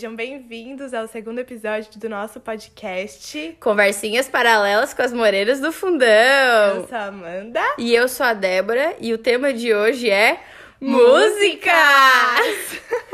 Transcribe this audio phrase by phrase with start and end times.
[0.00, 3.58] sejam bem-vindos ao segundo episódio do nosso podcast.
[3.60, 6.76] Conversinhas paralelas com as moreiras do fundão.
[6.76, 7.60] Eu sou a Amanda.
[7.76, 10.40] E eu sou a Débora, e o tema de hoje é
[10.80, 11.74] músicas!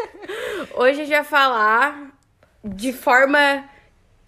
[0.76, 2.16] hoje a gente vai falar
[2.62, 3.68] de forma.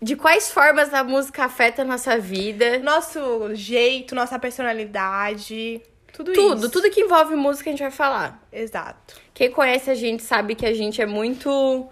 [0.02, 2.80] De quais formas a música afeta a nossa vida.
[2.80, 5.80] Nosso jeito, nossa personalidade,
[6.12, 6.70] tudo, Tudo, isso.
[6.70, 8.44] tudo que envolve música a gente vai falar.
[8.52, 9.14] Exato.
[9.32, 11.88] Quem conhece a gente sabe que a gente é muito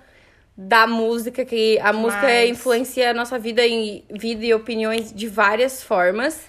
[0.57, 2.51] da música, que a música Demais.
[2.51, 6.47] influencia a nossa vida em vida e opiniões de várias formas.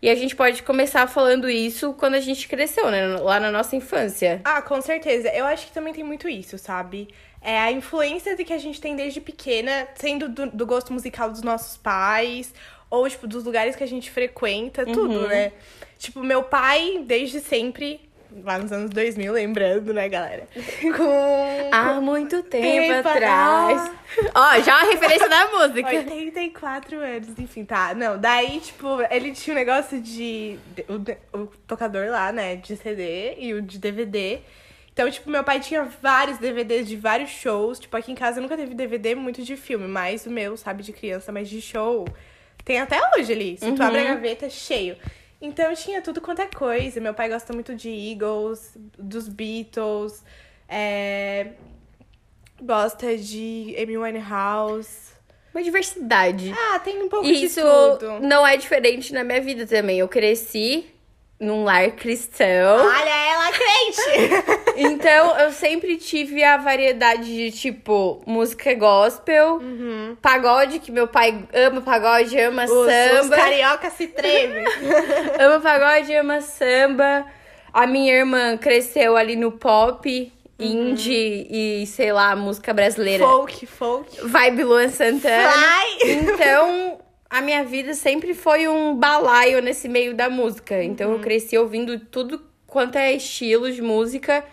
[0.00, 3.18] E a gente pode começar falando isso quando a gente cresceu, né?
[3.18, 4.40] Lá na nossa infância.
[4.44, 5.28] Ah, com certeza.
[5.30, 7.08] Eu acho que também tem muito isso, sabe?
[7.42, 11.30] É a influência de que a gente tem desde pequena, sendo do, do gosto musical
[11.30, 12.54] dos nossos pais,
[12.88, 15.52] ou, tipo, dos lugares que a gente frequenta, tudo, né?
[15.98, 18.07] Tipo, meu pai, desde sempre,
[18.44, 20.46] lá nos anos 2000, lembrando, né, galera?
[20.96, 21.70] Com.
[21.72, 23.90] Há muito tempo, Tempo atrás.
[24.34, 25.88] Ó, já uma referência da música.
[25.88, 27.94] 84 anos, enfim, tá.
[27.94, 30.58] Não, daí, tipo, ele tinha um negócio de.
[31.32, 32.56] O, o tocador lá, né?
[32.56, 34.40] De CD e o de DVD.
[34.92, 37.78] Então, tipo, meu pai tinha vários DVDs de vários shows.
[37.78, 40.92] Tipo, aqui em casa nunca teve DVD muito de filme, mas o meu, sabe, de
[40.92, 42.04] criança, mas de show.
[42.64, 43.56] Tem até hoje ali.
[43.56, 44.96] Se tu abre a gaveta, é cheio.
[45.40, 47.00] Então tinha tudo quanto é coisa.
[47.00, 50.24] Meu pai gosta muito de Eagles, dos Beatles,
[50.68, 51.52] é...
[52.60, 55.08] gosta de Amy Winehouse.
[55.54, 56.52] Uma diversidade.
[56.56, 58.20] Ah, tem um pouco E de isso tudo.
[58.20, 59.98] não é diferente na minha vida também.
[59.98, 60.86] Eu cresci
[61.40, 62.84] num lar cristão.
[62.84, 64.57] Olha ela, crente!
[64.80, 70.16] Então, eu sempre tive a variedade de, tipo, música gospel, Uhum.
[70.22, 73.36] pagode, que meu pai ama pagode, ama os, os samba.
[73.36, 74.64] carioca se tremem.
[75.40, 77.26] ama pagode, ama samba.
[77.72, 83.24] A minha irmã cresceu ali no pop, indie e, sei lá, música brasileira.
[83.24, 84.16] folk, folk.
[84.26, 85.50] Vibe Luan Santana.
[85.52, 86.12] Fly!
[86.12, 86.98] Então,
[87.30, 90.82] a minha vida sempre foi um balaio nesse meio da música.
[90.82, 91.14] Então, Uhum.
[91.16, 94.44] eu cresci ouvindo tudo quanto é estilo de música.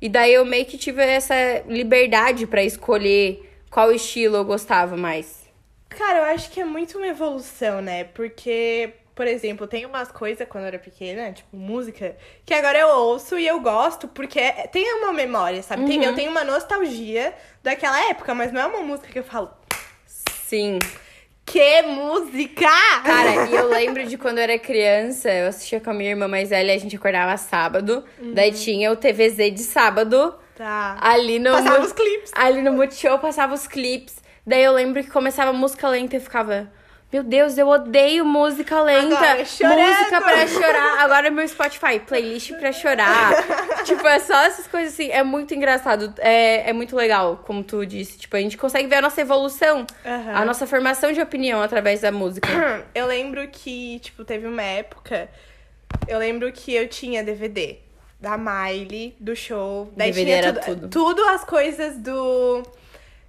[0.00, 1.34] E daí eu meio que tive essa
[1.66, 5.40] liberdade pra escolher qual estilo eu gostava mais.
[5.88, 8.04] Cara, eu acho que é muito uma evolução, né?
[8.04, 12.16] Porque, por exemplo, tem umas coisas quando eu era pequena, tipo música,
[12.46, 15.84] que agora eu ouço e eu gosto porque é- tem uma memória, sabe?
[15.86, 19.50] Tem- eu tenho uma nostalgia daquela época, mas não é uma música que eu falo,
[20.06, 20.78] Sim.
[21.50, 22.70] Que música!
[23.04, 26.28] Cara, e eu lembro de quando eu era criança, eu assistia com a minha irmã
[26.28, 28.04] mais velha, a gente acordava sábado.
[28.34, 30.34] Daí tinha o TVZ de sábado.
[30.54, 30.96] Tá.
[31.00, 31.50] Ali no.
[31.50, 32.30] Passava os clipes.
[32.34, 34.16] Ali no Multishow passava os clipes.
[34.46, 36.70] Daí eu lembro que começava música lenta e eu ficava.
[37.12, 39.16] Meu Deus, eu odeio música lenta.
[39.16, 39.80] Agora, chorando.
[39.80, 41.00] música pra chorar.
[41.00, 43.32] Agora meu Spotify, playlist pra chorar.
[43.84, 45.10] tipo, é só essas coisas assim.
[45.10, 46.14] É muito engraçado.
[46.18, 48.16] É, é muito legal, como tu disse.
[48.16, 49.84] Tipo, a gente consegue ver a nossa evolução.
[50.06, 50.34] Aham.
[50.34, 52.48] A nossa formação de opinião através da música.
[52.94, 55.28] Eu lembro que, tipo, teve uma época.
[56.06, 57.78] Eu lembro que eu tinha DVD
[58.20, 59.92] da Miley, do show.
[59.96, 60.88] Daí DVD tinha era tudo, tudo.
[60.88, 62.62] tudo as coisas do,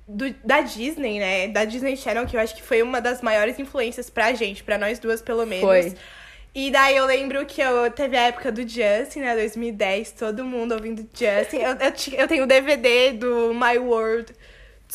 [0.08, 0.34] do.
[0.44, 1.48] Da Disney, né?
[1.48, 4.78] Da Disney Channel, que eu acho que foi uma das maiores influências pra gente, pra
[4.78, 5.66] nós duas, pelo menos.
[5.66, 5.96] Foi.
[6.54, 9.36] E daí eu lembro que eu teve a época do Justin, né?
[9.36, 11.58] 2010, todo mundo ouvindo Justin.
[11.58, 14.34] Eu, eu, eu tenho o DVD do My World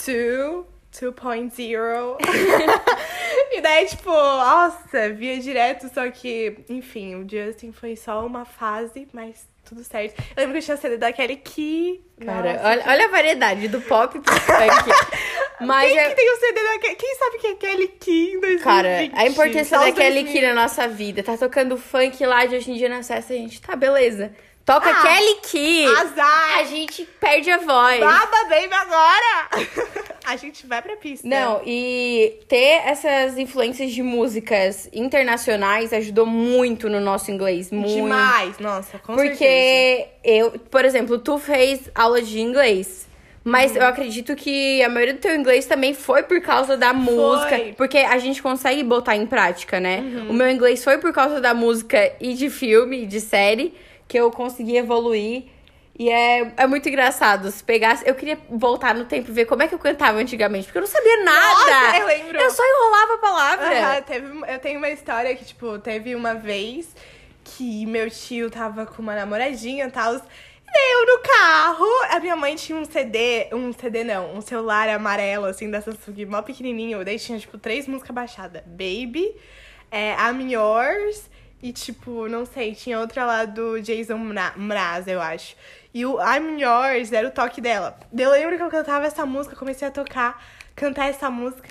[0.07, 2.19] 2, 2.0.
[3.53, 9.09] e daí, tipo, nossa, via direto, só que, enfim, o Justin foi só uma fase,
[9.15, 10.15] mas tudo certo.
[10.37, 12.01] Eu lembro que eu tinha CD da Kelly Key.
[12.25, 14.91] Cara, Nossa, olha, olha a variedade do pop pro funk.
[15.61, 16.97] Mas Quem é- que tem o CD da Kelly?
[16.97, 18.63] Quem sabe que é Kelly Key em 2020?
[18.63, 20.33] Cara, a importância da Kelly 2000.
[20.33, 21.23] Key na nossa vida.
[21.23, 24.33] Tá tocando funk lá de hoje em dia na festa, a gente, tá, beleza.
[24.67, 25.87] Toca Ah, Kelly Key.
[25.87, 26.59] Azar!
[26.59, 28.01] A gente perde a voz.
[28.01, 29.49] Baba Baby agora!
[30.27, 31.27] a gente vai pra pista.
[31.27, 37.71] Não, e ter essas influências de músicas internacionais ajudou muito no nosso inglês.
[37.71, 37.95] Muito.
[37.95, 39.31] Demais, nossa, com certeza.
[39.39, 43.07] Porque eu, por exemplo, tu fez aula de inglês.
[43.45, 43.77] Mas Uhum.
[43.77, 47.57] eu acredito que a maioria do teu inglês também foi por causa da música.
[47.77, 50.01] Porque a gente consegue botar em prática, né?
[50.01, 50.31] Uhum.
[50.31, 53.73] O meu inglês foi por causa da música e de filme, e de série,
[54.09, 55.45] que eu consegui evoluir.
[55.99, 57.51] E é, é muito engraçado.
[57.51, 58.07] Se pegasse.
[58.07, 60.83] Eu queria voltar no tempo e ver como é que eu cantava antigamente, porque eu
[60.83, 61.71] não sabia nada.
[61.71, 62.39] Nossa, eu lembro.
[62.39, 63.67] Eu só enrolava a palavra.
[63.67, 66.95] Aham, teve, eu tenho uma história que, tipo, teve uma vez
[67.43, 70.15] que meu tio tava com uma namoradinha e tal.
[70.15, 74.91] E eu no carro, a minha mãe tinha um CD, um CD não, um celular
[74.91, 77.03] amarelo, assim, da Samsung, mó pequenininho.
[77.05, 78.63] Daí tinha, tipo, três músicas baixadas.
[78.67, 79.35] Baby,
[79.91, 81.31] é, I'm Yours
[81.69, 85.57] e, tipo, não sei, tinha outra lá do Jason Mra- Mraz, eu acho.
[85.93, 87.99] E o I'm Yours era o toque dela.
[88.17, 90.43] Eu lembro que eu cantava essa música, comecei a tocar,
[90.75, 91.69] cantar essa música.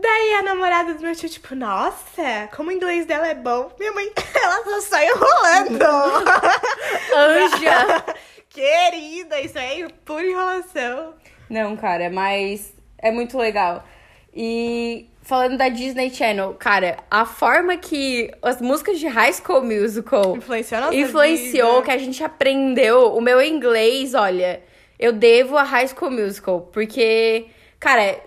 [0.00, 3.70] Daí a namorada do meu tio, tipo, nossa, como o inglês dela é bom.
[3.78, 5.84] Minha mãe, ela só sai enrolando.
[7.14, 8.04] Anja!
[8.50, 11.14] Querida, isso aí é pura enrolação.
[11.50, 13.84] Não, cara, mas é muito legal.
[14.32, 20.36] E falando da Disney Channel, cara, a forma que as músicas de High School Musical
[20.36, 23.14] Influenciou influenciou, que a gente aprendeu.
[23.14, 24.62] O meu inglês, olha,
[24.98, 26.60] eu devo a High School Musical.
[26.72, 27.46] Porque,
[27.80, 28.20] cara,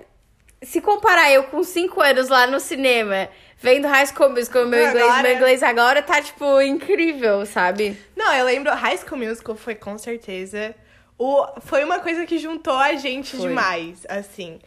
[0.62, 3.30] se comparar eu com 5 anos lá no cinema,
[3.60, 7.96] vendo High School Musical, meu inglês, Agora- meu inglês agora tá, tipo, incrível, sabe?
[8.16, 10.74] Não, eu lembro, High School Musical foi com certeza.
[11.20, 13.48] O, foi uma coisa que juntou a gente Foi.
[13.50, 14.60] demais, assim.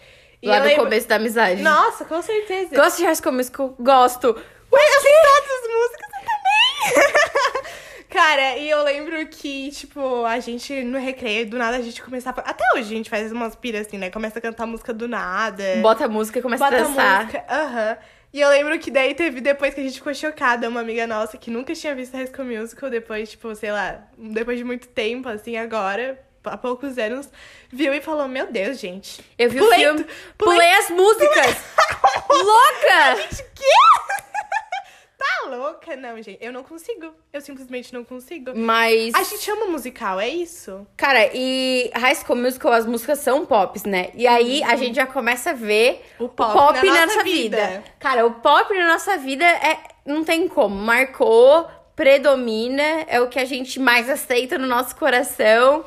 [0.43, 1.63] E lá do lembro- começo da amizade.
[1.63, 2.75] Nossa, com certeza.
[2.75, 3.75] Gosto de High School Musical?
[3.79, 4.29] Gosto.
[4.29, 7.71] Ué, eu sei todas as músicas eu também!
[8.09, 12.41] Cara, e eu lembro que, tipo, a gente no recreio, do nada a gente começava.
[12.41, 14.11] Até hoje a gente faz umas piras assim, né?
[14.11, 15.63] Começa a cantar música do nada.
[15.81, 17.21] Bota a música e começa bota a dançar.
[17.25, 17.45] música.
[17.49, 17.97] Aham.
[18.33, 21.37] E eu lembro que daí teve, depois que a gente ficou chocada, uma amiga nossa
[21.37, 25.29] que nunca tinha visto High School Musical, depois, tipo, sei lá, depois de muito tempo,
[25.29, 27.29] assim, agora, há poucos anos,
[27.71, 29.25] viu e falou: Meu Deus, gente.
[29.39, 30.05] Eu vi Pulei o filme,
[30.39, 31.57] pulei, pulei- as músicas.
[32.31, 33.17] Louca!
[33.23, 33.65] Gente, quê?
[35.19, 35.97] tá louca?
[35.97, 37.13] Não, gente, eu não consigo.
[37.33, 38.53] Eu simplesmente não consigo.
[38.55, 40.87] Mas, A gente ama musical, é isso?
[40.97, 44.11] cara, e High School Musical, as músicas são pops, né?
[44.15, 47.57] E aí a gente já começa a ver O pop na nossa vida.
[47.67, 47.85] vida.
[47.99, 50.75] Cara, o pop na nossa vida é não tem como.
[50.75, 55.85] Marcou, predomina, é o que a gente mais aceita no nosso coração.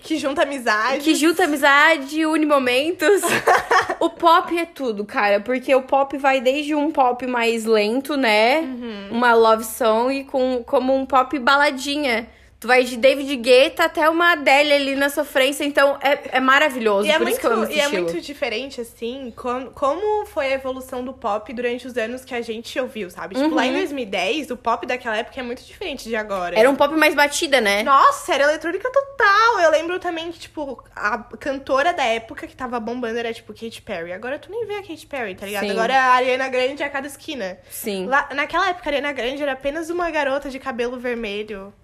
[0.00, 1.00] Que junta amizade.
[1.04, 3.20] Que junta amizade, une momentos.
[4.00, 5.40] o pop é tudo, cara.
[5.40, 8.60] Porque o pop vai desde um pop mais lento, né?
[8.60, 9.08] Uhum.
[9.10, 12.28] Uma love song, com, como um pop baladinha.
[12.62, 15.64] Tu vai de David Guetta até uma Adele ali na sofrência.
[15.64, 17.08] Então é, é maravilhoso.
[17.08, 21.52] E é, muito, e é muito diferente, assim, com- como foi a evolução do pop
[21.52, 23.34] durante os anos que a gente ouviu, sabe?
[23.34, 26.54] Tipo, lá em 2010, o pop daquela época é muito diferente de agora.
[26.54, 26.60] Uhum.
[26.60, 27.82] Era um pop mais batida, né?
[27.82, 29.58] Nossa, era eletrônica total.
[29.60, 33.82] Eu lembro também que, tipo, a cantora da época que tava bombando era, tipo, Katy
[33.82, 34.12] Perry.
[34.12, 35.64] Agora tu nem vê a Katy Perry, tá ligado?
[35.64, 35.70] Sim.
[35.72, 37.58] Agora a Ariana Grande é a cada esquina.
[37.68, 38.06] Sim.
[38.06, 41.74] Lá, naquela época, a Ariana Grande era apenas uma garota de cabelo vermelho.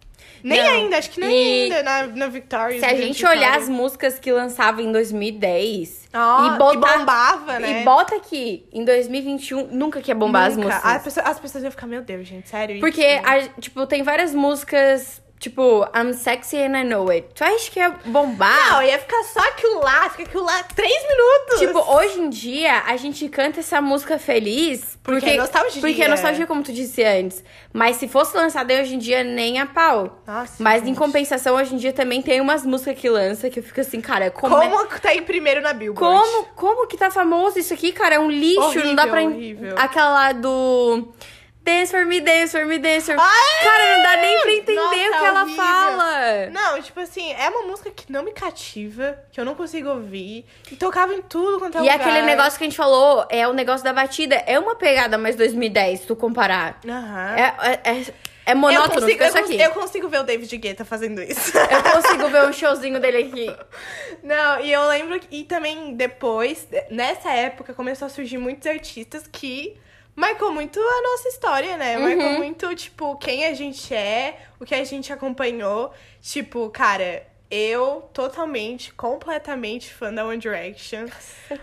[0.42, 0.70] Nem Não.
[0.70, 2.80] ainda, acho que nem E ainda na, na Victoria's.
[2.80, 7.80] Se a gente olhar as músicas que lançava em 2010 Ah, e botar bombava, né?
[7.82, 10.68] e bota aqui em 2021, nunca que ia bombar as Nunca.
[10.68, 10.92] músicas.
[10.94, 12.80] As pessoas, as pessoas iam ficar, meu Deus, gente, sério?
[12.80, 13.22] Porque, isso?
[13.26, 17.28] a- tipo, tem várias músicas, tipo, I'm sexy and I know it.
[17.34, 18.72] Tu acha que ia bombar?
[18.72, 21.58] Não, ia ficar só aquilo lá, fica aquilo lá três minutos.
[21.60, 25.80] Tipo, hoje em dia, a gente canta essa música feliz Porque porque, é nostalgia.
[25.80, 27.42] Porque é nostalgia, como tu disse antes.
[27.72, 30.22] Mas se fosse lançada hoje em dia, nem a pau.
[30.26, 30.98] Nossa, Mas em gente.
[30.98, 34.30] compensação, hoje em dia também tem umas músicas que lança que eu fico assim, cara,
[34.30, 35.98] como, Como, é- tá em primeiro na Billboard?
[36.30, 38.16] como, como que tá famoso isso aqui, cara?
[38.16, 39.22] É um lixo, não dá pra.
[39.22, 39.74] Horrível, horrível.
[39.78, 41.08] Aquela lá do.
[41.68, 43.20] Dance for me, dance for me, dance for me.
[43.22, 43.64] Ai!
[43.64, 45.62] Cara, não dá nem pra entender Nossa, o que ela horrível.
[45.64, 46.46] fala.
[46.50, 50.46] Não, tipo assim, é uma música que não me cativa, que eu não consigo ouvir.
[50.72, 52.00] E tocava em tudo quanto é E lugar.
[52.00, 54.36] aquele negócio que a gente falou, é o negócio da batida.
[54.46, 56.80] É uma pegada mais 2010, se tu comparar.
[56.88, 57.36] Aham.
[57.36, 58.00] É, é, é,
[58.46, 59.60] é eu, monótono, consigo, eu, isso cons- aqui.
[59.62, 61.52] eu consigo ver o David Guetta fazendo isso.
[61.68, 63.56] Eu consigo ver um showzinho dele aqui.
[64.22, 69.24] Não, e eu lembro que e também depois, nessa época, começou a surgir muitos artistas
[69.30, 69.76] que
[70.18, 71.96] marcou muito a nossa história, né?
[71.96, 72.38] Marcou Uhum.
[72.38, 75.92] muito, tipo, quem a gente é, o que a gente acompanhou.
[76.20, 81.06] Tipo, cara, eu totalmente, completamente fã da One Direction.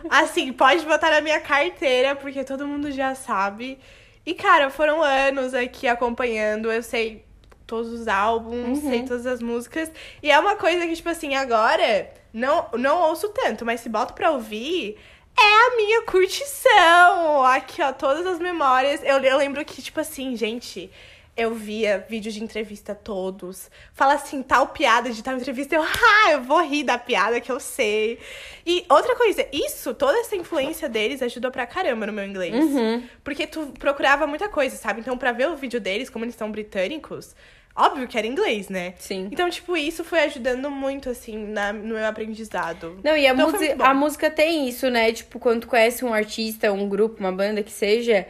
[0.09, 3.77] Assim, pode botar na minha carteira, porque todo mundo já sabe.
[4.25, 7.23] E, cara, foram anos aqui acompanhando, eu sei
[7.67, 8.89] todos os álbuns, Uhum.
[8.89, 9.91] sei todas as músicas.
[10.23, 14.13] E é uma coisa que, tipo assim, agora não, não ouço tanto, mas se boto
[14.13, 14.97] pra ouvir,
[15.37, 17.43] é a minha curtição.
[17.43, 19.01] Aqui, ó, todas as memórias.
[19.03, 20.91] Eu, eu lembro que, tipo assim, gente.
[21.37, 23.69] Eu via vídeos de entrevista todos.
[23.93, 25.75] Fala assim, tal piada de tal entrevista.
[25.75, 28.19] Eu, ah, eu vou rir da piada que eu sei.
[28.65, 32.53] E outra coisa, isso, toda essa influência deles ajudou pra caramba no meu inglês.
[32.55, 33.03] Uhum.
[33.21, 35.01] Porque tu procurava muita coisa, sabe?
[35.01, 37.35] Então, pra ver o vídeo deles, como eles são britânicos,
[37.75, 38.93] óbvio que era inglês, né?
[38.97, 39.27] Sim.
[39.31, 42.99] Então, tipo, isso foi ajudando muito, assim, na, no meu aprendizado.
[43.03, 45.11] Não, e a, Então a música tem isso, né?
[45.11, 48.25] Tipo, quando tu conhece um artista, um grupo, uma banda que seja,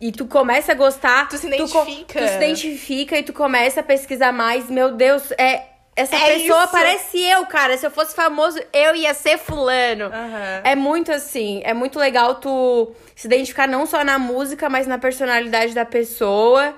[0.00, 1.28] e tu começa a gostar.
[1.28, 2.20] Tu se identifica.
[2.20, 4.68] Tu, se identifica e tu começa a pesquisar mais.
[4.68, 5.62] Meu Deus, é.
[5.94, 6.72] Essa É pessoa isso.
[6.72, 7.76] parece eu, cara.
[7.76, 10.06] Se eu fosse famoso, eu ia ser fulano.
[10.06, 10.60] Aham.
[10.64, 14.96] É muito assim, é muito legal tu se identificar não só na música, mas na
[14.96, 16.74] personalidade da pessoa.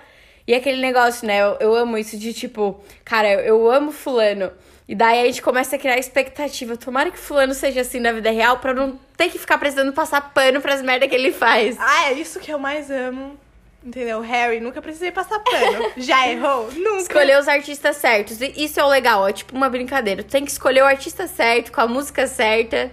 [0.47, 1.41] E aquele negócio, né?
[1.41, 4.53] Eu, eu amo isso de tipo, cara, eu amo fulano.
[4.87, 6.77] E daí a gente começa a criar expectativa.
[6.77, 10.21] Tomara que fulano seja assim na vida real pra não ter que ficar precisando passar
[10.35, 11.77] pano pras merdas que ele faz.
[11.79, 13.39] Ah, é isso que eu mais amo.
[13.83, 14.21] Entendeu?
[14.21, 15.93] Harry, nunca precisei passar pano.
[15.97, 16.71] Já errou?
[16.73, 17.03] Nunca.
[17.03, 18.41] Escolher os artistas certos.
[18.41, 20.23] E Isso é o legal, é tipo uma brincadeira.
[20.23, 22.91] Tu tem que escolher o artista certo, com a música certa,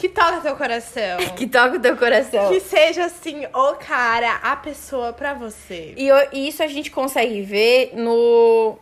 [0.00, 1.18] Que toca teu coração.
[1.36, 2.48] que toca o teu coração.
[2.48, 5.94] Que seja assim, o cara, a pessoa pra você.
[5.96, 8.76] E, e isso a gente consegue ver no.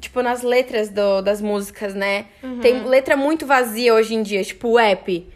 [0.00, 2.26] Tipo, nas letras do- das músicas, né?
[2.42, 2.60] Uhum.
[2.60, 5.26] Tem letra muito vazia hoje em dia, tipo o app.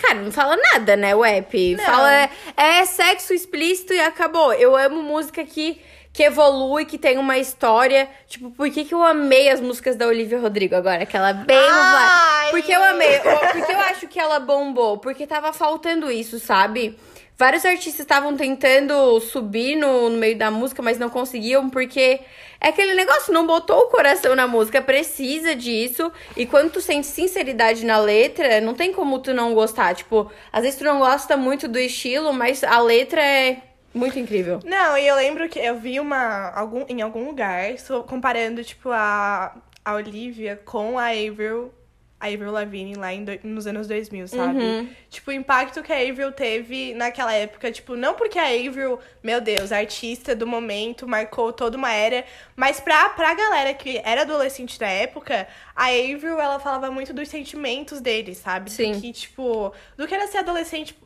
[0.00, 1.14] Cara, não fala nada, né?
[1.14, 1.76] O app.
[1.76, 1.84] Não.
[1.84, 4.52] Fala é, é sexo explícito e acabou.
[4.54, 5.80] Eu amo música que,
[6.14, 8.08] que evolui, que tem uma história.
[8.28, 11.02] Tipo, por que, que eu amei as músicas da Olivia Rodrigo agora?
[11.02, 11.58] Aquela bem.
[11.58, 12.52] Ai!
[12.52, 13.18] Porque eu amei.
[13.18, 14.96] Porque eu acho que ela bombou.
[14.98, 16.96] Porque tava faltando isso, sabe?
[17.36, 22.20] Vários artistas estavam tentando subir no, no meio da música, mas não conseguiam, porque
[22.60, 26.12] é aquele negócio, não botou o coração na música, precisa disso.
[26.36, 29.96] E quando tu sente sinceridade na letra, não tem como tu não gostar.
[29.96, 34.60] Tipo, às vezes tu não gosta muito do estilo, mas a letra é muito incrível.
[34.64, 37.74] Não, e eu lembro que eu vi uma algum, em algum lugar
[38.08, 41.72] comparando, tipo, a, a Olivia com a Avril,
[42.18, 44.58] a Avril Lavigne lá em nos anos 2000, sabe?
[44.58, 44.88] Uhum.
[45.08, 49.40] Tipo, o impacto que a Avril teve naquela época, tipo, não porque a Avril, meu
[49.40, 52.24] Deus, artista do momento, marcou toda uma era,
[52.56, 55.46] mas pra, pra galera que era adolescente da época,
[55.76, 58.72] a Avril, ela falava muito dos sentimentos deles, sabe?
[58.72, 58.92] Sim.
[58.92, 60.96] Do que, tipo, do que era ser adolescente,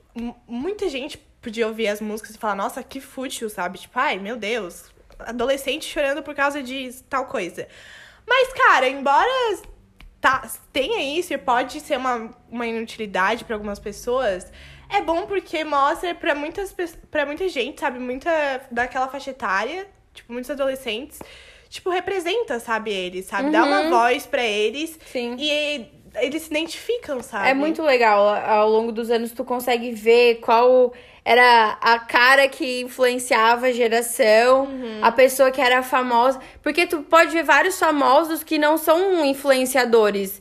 [0.47, 1.18] muita gente
[1.49, 3.78] podia ouvir as músicas e falar, nossa, que fútil, sabe?
[3.78, 4.85] Tipo, ai, meu Deus,
[5.19, 7.67] adolescente chorando por causa de tal coisa.
[8.26, 9.31] Mas, cara, embora
[10.21, 14.52] tá, tenha isso e pode ser uma, uma inutilidade pra algumas pessoas,
[14.90, 16.75] é bom porque mostra pra muitas
[17.11, 17.99] para muita gente, sabe?
[17.99, 18.31] Muita
[18.71, 21.19] daquela faixa etária, tipo, muitos adolescentes,
[21.71, 23.50] tipo, representa, sabe, eles, sabe?
[23.50, 23.90] Dá uma Uhum.
[23.90, 25.37] voz pra eles Sim.
[25.38, 25.87] e
[26.23, 27.49] eles se identificam, sabe?
[27.49, 28.29] É muito legal.
[28.29, 30.93] Ao longo dos anos, tu consegue ver qual
[31.25, 34.69] era a cara que influenciava a geração,
[35.03, 36.41] a pessoa que era famosa.
[36.63, 40.41] Porque tu pode ver vários famosos que não são influenciadores.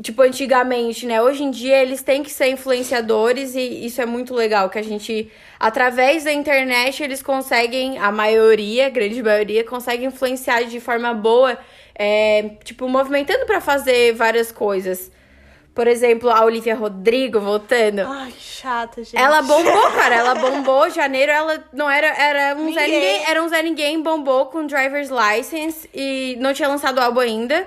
[0.00, 1.20] Tipo, antigamente, né?
[1.20, 4.70] Hoje em dia eles têm que ser influenciadores e isso é muito legal.
[4.70, 10.62] Que a gente, através da internet, eles conseguem, a maioria, a grande maioria, consegue influenciar
[10.62, 11.58] de forma boa,
[11.94, 15.10] é, tipo, movimentando pra fazer várias coisas.
[15.74, 18.00] Por exemplo, a Olivia Rodrigo voltando.
[18.00, 19.16] Ai, chata, gente.
[19.16, 20.16] Ela bombou, cara.
[20.16, 20.90] Ela bombou.
[20.90, 22.08] Janeiro, ela não era.
[22.08, 23.00] Era um Zé Ninguém.
[23.00, 23.24] Ninguém.
[23.26, 27.66] Era um Zé Ninguém, bombou com Driver's License e não tinha lançado o álbum ainda.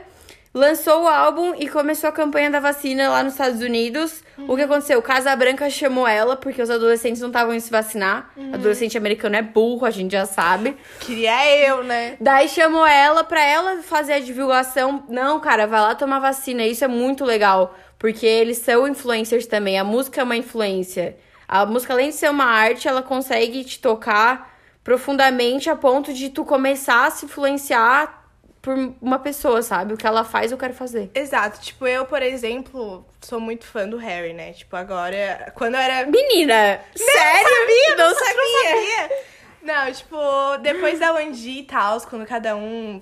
[0.53, 4.23] Lançou o álbum e começou a campanha da vacina lá nos Estados Unidos.
[4.47, 5.01] O que aconteceu?
[5.01, 8.31] Casa Branca chamou ela, porque os adolescentes não estavam indo se vacinar.
[8.53, 10.77] Adolescente americano é burro, a gente já sabe.
[10.99, 12.17] Queria eu, né?
[12.21, 15.03] Daí chamou ela pra ela fazer a divulgação.
[15.09, 16.63] Não, cara, vai lá tomar vacina.
[16.63, 17.75] Isso é muito legal.
[17.97, 19.79] Porque eles são influencers também.
[19.79, 21.17] A música é uma influência.
[21.47, 26.29] A música, além de ser uma arte, ela consegue te tocar profundamente a ponto de
[26.29, 28.22] tu começar a se influenciar
[28.63, 29.93] por uma pessoa, sabe?
[29.93, 31.11] O que ela faz, eu quero fazer.
[31.13, 31.59] Exato.
[31.59, 34.53] Tipo, eu, por exemplo, sou muito fã do Harry, né?
[34.53, 36.79] Tipo, agora, quando eu era Menina!
[36.95, 37.49] sério?
[37.49, 38.69] sabia, não não sabia.
[38.69, 39.17] sabia.
[39.61, 40.17] Não, tipo,
[40.61, 43.01] depois da Wanji e tal, quando cada um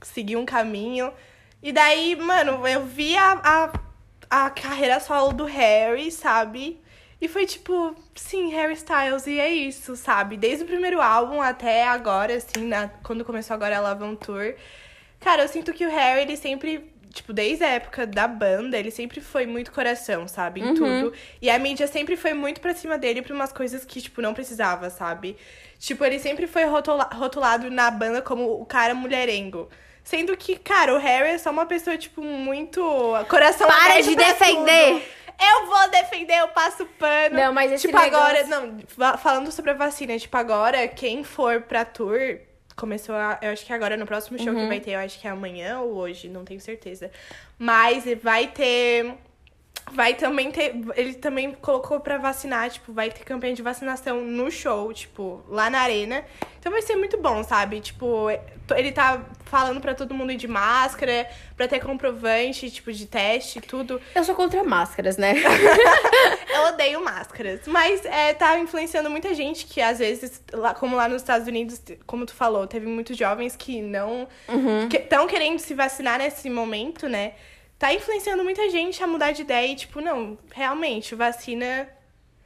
[0.00, 1.12] seguiu um caminho.
[1.62, 3.72] E daí, mano, eu vi a,
[4.30, 6.80] a, a carreira solo do Harry, sabe?
[7.20, 10.38] E foi tipo, sim, Harry Styles, e é isso, sabe?
[10.38, 14.54] Desde o primeiro álbum até agora, assim, na, quando começou agora a Love on Tour.
[15.24, 18.90] Cara, eu sinto que o Harry, ele sempre, tipo, desde a época da banda, ele
[18.90, 20.60] sempre foi muito coração, sabe?
[20.60, 21.12] Em tudo.
[21.40, 24.34] E a mídia sempre foi muito pra cima dele pra umas coisas que, tipo, não
[24.34, 25.36] precisava, sabe?
[25.78, 29.68] Tipo, ele sempre foi rotula- rotulado na banda como o cara mulherengo.
[30.02, 32.82] Sendo que, cara, o Harry é só uma pessoa, tipo, muito.
[33.28, 34.92] Coração Para de defender!
[35.00, 35.24] tudo.
[35.40, 37.34] Eu vou defender, eu passo pano.
[37.36, 38.46] Não, mas esse Tipo, negócio- agora.
[38.46, 42.38] Não, falando sobre a vacina, tipo, agora, quem for pra tour.
[42.76, 43.38] Começou a.
[43.40, 44.60] Eu acho que agora no próximo show Uhum.
[44.62, 47.10] que vai ter, eu acho que é amanhã ou hoje, não tenho certeza.
[47.58, 49.14] Mas vai ter.
[49.92, 50.74] Vai também ter.
[50.96, 55.68] Ele também colocou pra vacinar, tipo, vai ter campanha de vacinação no show, tipo, lá
[55.68, 56.24] na arena.
[56.58, 57.80] Então vai ser muito bom, sabe?
[57.80, 58.28] Tipo,
[58.74, 63.60] ele tá falando pra todo mundo ir de máscara, pra ter comprovante, tipo, de teste,
[63.60, 64.00] tudo.
[64.14, 65.34] Eu sou contra máscaras, né?
[66.74, 67.60] Eu odeio máscaras.
[67.66, 71.80] Mas é, tá influenciando muita gente que, às vezes, lá, como lá nos Estados Unidos,
[72.06, 74.26] como tu falou, teve muitos jovens que não.
[74.92, 77.32] estão querendo se vacinar nesse momento, né?
[77.78, 81.88] Tá influenciando muita gente a mudar de ideia e, tipo, não, realmente, vacina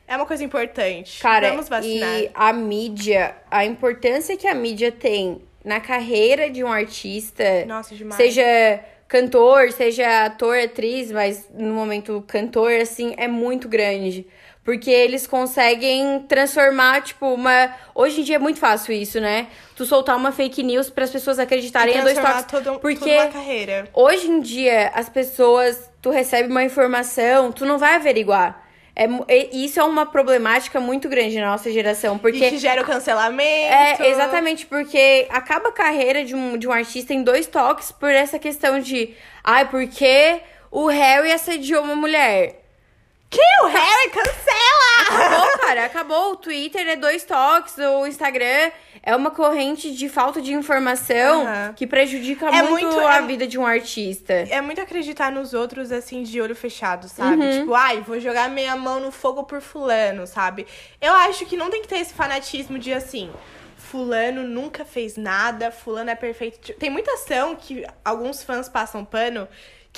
[0.07, 1.21] é uma coisa importante.
[1.21, 2.21] Cara, Vamos vacinar.
[2.21, 7.95] e a mídia, a importância que a mídia tem na carreira de um artista, Nossa,
[7.95, 8.17] demais.
[8.17, 14.27] seja cantor, seja ator, atriz, mas no momento cantor, assim, é muito grande.
[14.63, 17.75] Porque eles conseguem transformar, tipo, uma.
[17.95, 19.47] Hoje em dia é muito fácil isso, né?
[19.75, 22.65] Tu soltar uma fake news para as pessoas acreditarem em dois Transformar toques.
[22.65, 23.89] todo, porque toda uma carreira.
[23.95, 25.91] hoje em dia as pessoas.
[26.03, 28.68] Tu recebe uma informação, tu não vai averiguar.
[28.99, 32.17] É, e isso é uma problemática muito grande na nossa geração.
[32.17, 32.51] E Porque.
[32.51, 34.03] que gera o cancelamento.
[34.03, 38.11] É, exatamente, porque acaba a carreira de um, de um artista em dois toques por
[38.11, 39.15] essa questão de.
[39.45, 42.65] Ai, porque o Harry assediou uma mulher.
[43.31, 45.27] Que o Harry cancela!
[45.27, 46.33] Acabou, cara, acabou.
[46.33, 48.73] O Twitter é dois toques, o Instagram
[49.09, 51.73] é uma corrente de falta de informação Aham.
[51.75, 54.33] que prejudica É muito, muito- a é- vida de um artista.
[54.35, 57.43] É muito acreditar nos outros, assim, de olho fechado, sabe?
[57.43, 57.61] Uhum.
[57.61, 60.67] Tipo, ai, vou jogar minha mão no fogo por fulano, sabe?
[61.01, 63.31] Eu acho que não tem que ter esse fanatismo de, assim,
[63.77, 66.59] fulano nunca fez nada, fulano é perfeito.
[66.61, 69.49] Tipo, Tem muita ação que alguns fãs passam pano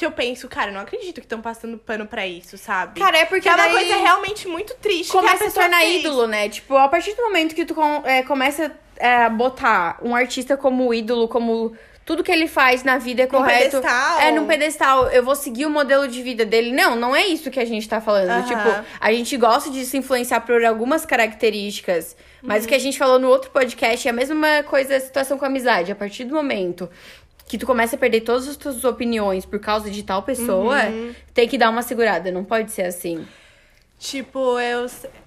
[0.01, 2.99] que eu penso, cara, eu não acredito que estão passando pano pra isso, sabe?
[2.99, 5.55] Cara, é porque que é uma coisa realmente muito triste que a começa a se
[5.55, 6.01] tornar fez.
[6.01, 6.49] ídolo, né?
[6.49, 10.57] Tipo, a partir do momento que tu com- é, começa é, a botar um artista
[10.57, 11.75] como ídolo, como
[12.07, 13.77] tudo que ele faz na vida é Num correto.
[13.81, 14.21] pedestal.
[14.21, 15.09] É, num pedestal.
[15.11, 16.73] Eu vou seguir o modelo de vida dele.
[16.73, 18.31] Não, não é isso que a gente tá falando.
[18.31, 18.43] Aham.
[18.43, 22.17] Tipo, a gente gosta de se influenciar por algumas características.
[22.43, 22.69] Mas o Uhum.
[22.71, 25.49] que a gente falou no outro podcast é a mesma coisa, a situação com a
[25.49, 25.93] amizade.
[25.93, 26.91] A partir do momento
[27.51, 31.13] que tu começa a perder todas as tuas opiniões por causa de tal pessoa, Uhum.
[31.35, 32.31] tem que dar uma segurada.
[32.31, 33.27] Não pode ser assim.
[33.99, 34.87] Tipo, eu,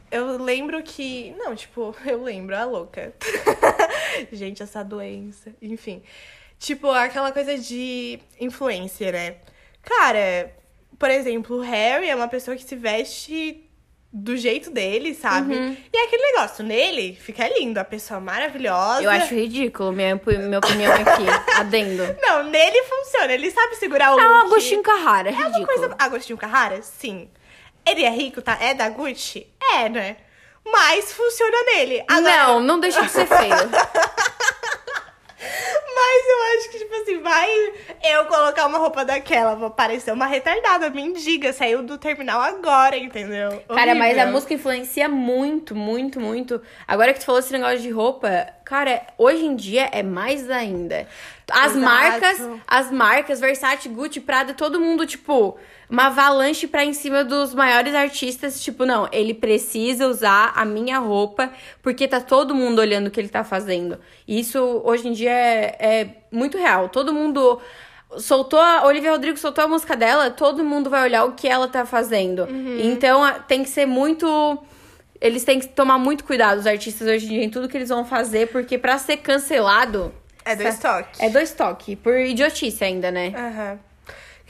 [0.10, 1.36] eu lembro que.
[1.38, 3.14] Não, tipo, eu lembro, a louca.
[4.32, 5.54] Gente, essa doença.
[5.62, 6.02] Enfim.
[6.58, 9.36] Tipo, aquela coisa de influência, né?
[9.82, 10.56] Cara,
[10.98, 13.63] por exemplo, o Harry é uma pessoa que se veste
[14.16, 15.56] do jeito dele, sabe?
[15.56, 15.76] Uhum.
[15.92, 19.02] E é aquele negócio, nele fica lindo, a pessoa maravilhosa.
[19.02, 21.24] Eu acho ridículo, minha, minha opinião aqui.
[21.60, 22.16] Adendo.
[22.22, 24.42] Não, nele funciona, ele sabe segurar o É um.
[24.46, 25.66] Agostinho Carrara, é uma ridículo.
[25.66, 25.96] coisa.
[25.98, 26.80] Agostinho Carrara?
[26.84, 27.28] Sim.
[27.84, 28.56] Ele é rico, tá?
[28.62, 29.48] É da Gucci?
[29.74, 30.18] É, né?
[30.64, 32.04] Mas funciona nele.
[32.08, 33.56] Agora, Não, não deixa de ser feio.
[36.04, 37.50] Mas eu acho que, tipo assim, vai
[38.04, 41.54] eu colocar uma roupa daquela, vou parecer uma retardada, mendiga.
[41.54, 43.64] Saiu do terminal agora, entendeu?
[43.70, 44.28] Cara, mas a Horrível.
[44.34, 46.62] música influencia muito, muito, muito.
[46.86, 51.08] Agora que tu falou esse negócio de roupa, cara, hoje em dia é mais ainda.
[51.48, 51.80] As Exato.
[51.80, 55.56] marcas, as marcas, Versace, Gucci, Prada, todo mundo, tipo,
[55.88, 58.60] uma avalanche pra em cima dos maiores artistas.
[58.64, 61.52] Tipo, não, ele precisa usar a minha roupa
[61.84, 64.00] porque tá todo mundo olhando o que ele tá fazendo.
[64.28, 66.90] E isso, hoje em dia, é, é muito real.
[66.90, 67.62] Todo mundo
[68.18, 71.68] soltou a Olivia Rodrigo soltou a música dela, todo mundo vai olhar o que ela
[71.68, 72.46] tá fazendo.
[72.46, 72.80] Uhum.
[72.80, 74.58] Então tem que ser muito
[75.24, 77.88] eles têm que tomar muito cuidado os artistas hoje em dia em tudo que eles
[77.90, 81.24] vão fazer, porque pra ser cancelado É do estoque.
[81.24, 83.34] é dois toques, por idiotice ainda, né?
[83.36, 83.80] Aham.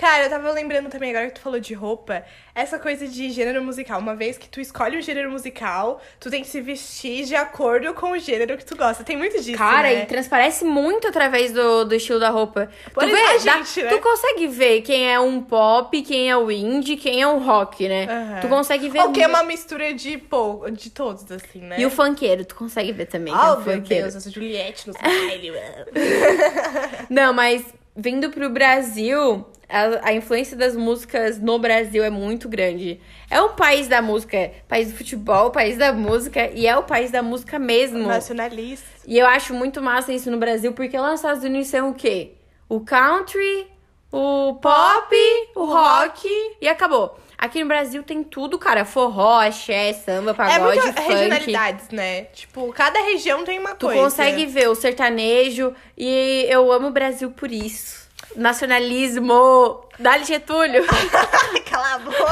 [0.04, 3.64] Cara, eu tava lembrando também, agora que tu falou de roupa, essa coisa de gênero
[3.64, 4.02] musical.
[4.02, 7.94] Uma vez que tu escolhe um gênero musical, tu tem que se vestir de acordo
[7.94, 9.02] com o gênero que tu gosta.
[9.02, 10.04] Tem muito disso, Cara, né?
[10.04, 12.70] e transparece muito através do, do estilo da roupa.
[12.94, 13.90] Por tu, vê, a dá- gente, né?
[13.92, 17.88] tu consegue ver quem é um pop, quem é o indie, quem é o rock,
[17.88, 18.04] né?
[18.10, 18.40] Aham.
[18.42, 21.78] Tu consegue ver Ou que é uma mistura de, pou- de todos, assim, né?
[21.80, 23.34] E o funkeiro, tu consegue ver também.
[23.34, 24.04] é Oh, o meu funkeiro.
[24.04, 25.54] Deus, essa Juliette nos baile.
[27.10, 27.64] Não, mas
[27.96, 33.00] vindo pro Brasil, a, a influência das músicas no Brasil é muito grande.
[33.30, 37.10] É o país da música, país do futebol, país da música, e é o país
[37.12, 38.08] da música mesmo.
[38.08, 38.86] Nacionalista.
[39.08, 41.94] E eu acho muito massa isso no Brasil, porque lá nos Estados Unidos são o
[41.94, 42.34] quê?
[42.70, 43.68] O country,
[44.12, 45.16] o pop,
[45.56, 46.28] o rock
[46.62, 47.18] e acabou.
[47.38, 48.86] Aqui no Brasil tem tudo, cara.
[48.86, 51.14] Forró, axé, samba, É pagode, muita funk.
[51.14, 52.22] regionalidades, né?
[52.26, 54.02] Tipo, cada região tem uma Tu coisa.
[54.02, 58.03] consegue ver o sertanejo e eu amo o Brasil por isso.
[58.36, 59.86] Nacionalismo.
[60.00, 60.84] Dá-lhe Getúlio.
[61.70, 62.26] Cala a boca!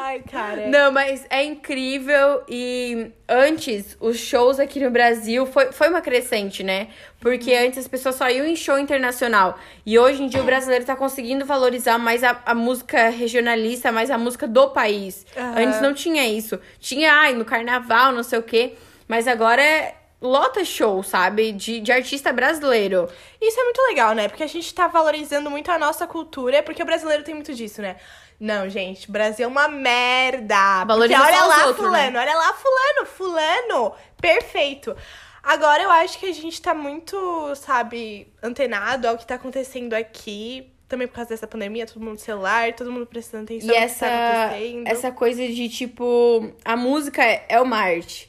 [0.00, 0.68] Ai, cara.
[0.68, 6.62] Não, mas é incrível e antes os shows aqui no Brasil foi, foi uma crescente,
[6.62, 6.88] né?
[7.20, 9.58] Porque antes as pessoas só iam em show internacional.
[9.84, 14.10] E hoje em dia o brasileiro tá conseguindo valorizar mais a, a música regionalista, mais
[14.10, 15.26] a música do país.
[15.36, 15.54] Aham.
[15.58, 16.58] Antes não tinha isso.
[16.80, 18.74] Tinha, ai, no carnaval, não sei o quê.
[19.06, 21.52] Mas agora é lota show, sabe?
[21.52, 23.08] De, de artista brasileiro.
[23.40, 24.28] Isso é muito legal, né?
[24.28, 27.80] Porque a gente tá valorizando muito a nossa cultura, porque o brasileiro tem muito disso,
[27.80, 27.96] né?
[28.40, 30.84] Não, gente, Brasil é uma merda.
[30.86, 31.98] Porque Valoriza olha só os lá, outros, né?
[32.06, 33.94] fulano, olha lá, fulano, fulano.
[34.20, 34.96] Perfeito.
[35.42, 40.72] Agora eu acho que a gente tá muito, sabe, antenado ao que tá acontecendo aqui.
[40.88, 43.78] Também por causa dessa pandemia, todo mundo celular, todo mundo prestando atenção E no que
[43.78, 44.86] tá essa, acontecendo.
[44.88, 48.27] essa coisa de, tipo, a música é uma arte.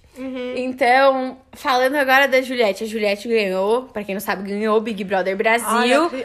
[0.56, 5.04] Então, falando agora da Juliette, a Juliette ganhou, pra quem não sabe, ganhou o Big
[5.04, 5.68] Brother Brasil.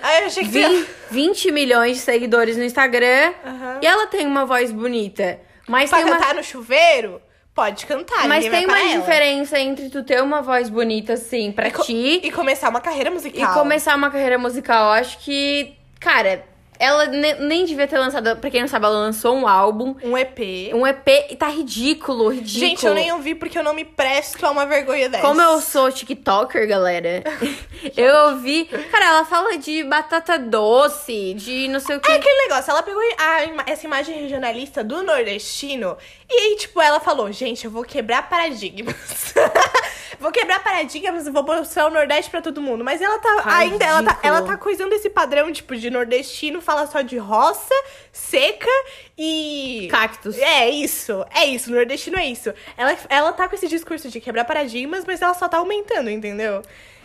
[0.03, 0.69] Ai, eu achei que você...
[0.69, 3.33] 20, 20 milhões de seguidores no Instagram.
[3.45, 3.79] Aham.
[3.83, 5.39] E ela tem uma voz bonita.
[5.69, 7.23] Mas Pra tem uma, cantar no chuveiro,
[7.55, 8.29] pode cantar.
[8.29, 9.01] mas tem uma ela.
[9.01, 13.11] diferença entre tu ter uma voz bonita, assim, pra co- ti E começar uma carreira
[13.11, 13.55] e musical.
[13.55, 14.87] começar uma carreira musical.
[14.87, 16.45] Eu acho que, cara,
[16.85, 18.37] ela ne- nem devia ter lançado.
[18.37, 20.71] Pra quem não sabe, ela lançou um álbum, Um EP.
[20.75, 22.61] um EP, e tá ridículo, ridículo.
[22.69, 25.27] Gente, eu nem ouvi porque eu não me presto a uma vergonha dessa.
[25.27, 27.23] Como eu sou TikToker, galera,
[27.97, 28.67] eu ouvi.
[28.91, 32.11] Cara, ela fala de batata doce, de não sei o que.
[32.11, 35.97] É aquele negócio, ela pegou a essa imagem regionalista do nordestino
[36.29, 39.35] e aí, tipo, ela falou, gente, eu vou quebrar paradigmas.
[40.19, 42.83] vou quebrar paradigmas e vou mostrar o Nordeste pra todo mundo.
[42.83, 46.61] Mas ela tá Ai, ainda, ela tá, ela tá coisando esse padrão, tipo, de nordestino,
[46.61, 47.75] fala só de roça,
[48.11, 48.71] seca
[49.19, 49.89] e...
[49.91, 50.39] Cactus.
[50.39, 52.53] É isso, é isso, nordestino é isso.
[52.77, 56.63] Ela, ela tá com esse discurso de quebrar paradigmas, mas ela só tá aumentando, entendeu?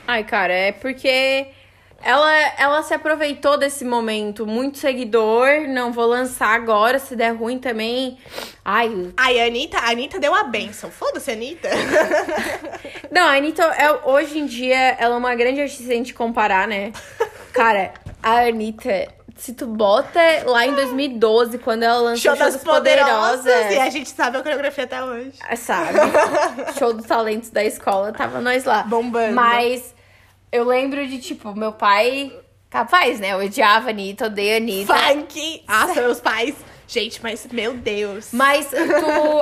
[0.08, 1.48] Ai, cara, é porque
[2.02, 4.46] ela, ela se aproveitou desse momento.
[4.46, 8.18] Muito seguidor, não vou lançar agora, se der ruim também.
[8.64, 9.12] Ai.
[9.18, 10.90] Ai, a Anitta, a Anitta deu a benção.
[10.90, 11.70] Foda-se, Anitta.
[13.12, 16.14] Não, a Anitta, é, hoje em dia, ela é uma grande artista se a gente
[16.14, 16.92] comparar, né?
[17.52, 23.42] Cara, a Anitta, se tu bota lá em 2012, quando ela lançou Show das Poderosas,
[23.42, 23.72] Poderosas.
[23.72, 25.34] E a gente sabe a coreografia até hoje.
[25.58, 25.98] Sabe?
[26.78, 28.84] Show dos talentos da escola, tava nós lá.
[28.84, 29.34] Bombando.
[29.34, 29.96] Mas
[30.52, 32.32] eu lembro de, tipo, meu pai.
[32.70, 33.32] Capaz, né?
[33.34, 34.94] Eu odiava a Anitta, odeio a Anitta.
[34.96, 35.64] Funk.
[35.68, 36.56] Nossa, meus pais.
[36.88, 38.30] Gente, mas meu Deus.
[38.32, 38.76] Mas tu,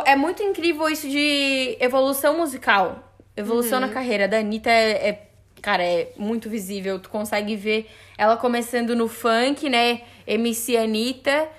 [0.06, 3.04] é muito incrível isso de evolução musical.
[3.36, 3.88] Evolução Uhum.
[3.88, 5.28] na carreira da Anitta é, é-
[5.62, 7.00] cara, é muito visível.
[7.00, 10.02] Tu consegue ver ela começando no funk, né?
[10.26, 11.50] MC Anitta.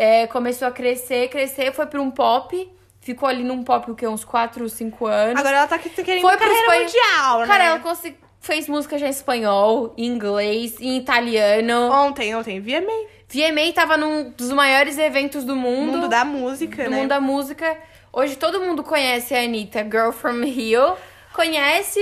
[0.00, 2.70] é, começou a crescer, crescer, foi pra um pop.
[3.00, 4.06] Ficou ali num pop o quê?
[4.06, 5.40] Uns 4, 5 anos.
[5.40, 6.82] Agora ela tá querendo Foi carreira espanhol.
[6.84, 7.46] mundial, né?
[7.48, 11.90] Cara, ela consegui- fez música já em espanhol, em inglês, em italiano.
[11.92, 13.06] Ontem, ontem, VMA.
[13.28, 15.92] VMA tava num dos maiores eventos do mundo.
[15.92, 16.96] Mundo da música, do né?
[16.98, 17.76] mundo da música.
[18.12, 20.94] Hoje todo mundo conhece a Anitta, Girl from Rio.
[21.34, 22.00] Conhece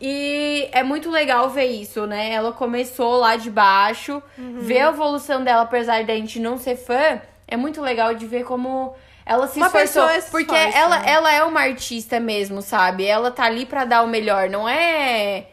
[0.00, 2.32] e é muito legal ver isso, né?
[2.32, 4.58] Ela começou lá de baixo, Uhum.
[4.60, 7.20] ver a evolução dela, apesar da gente não ser fã.
[7.46, 8.94] É muito legal de ver como
[9.24, 10.02] ela se Uma esforçou.
[10.02, 11.04] pessoa se porque esforça, ela, né?
[11.10, 13.06] ela é uma artista mesmo, sabe?
[13.06, 15.46] Ela tá ali pra dar o melhor, não é.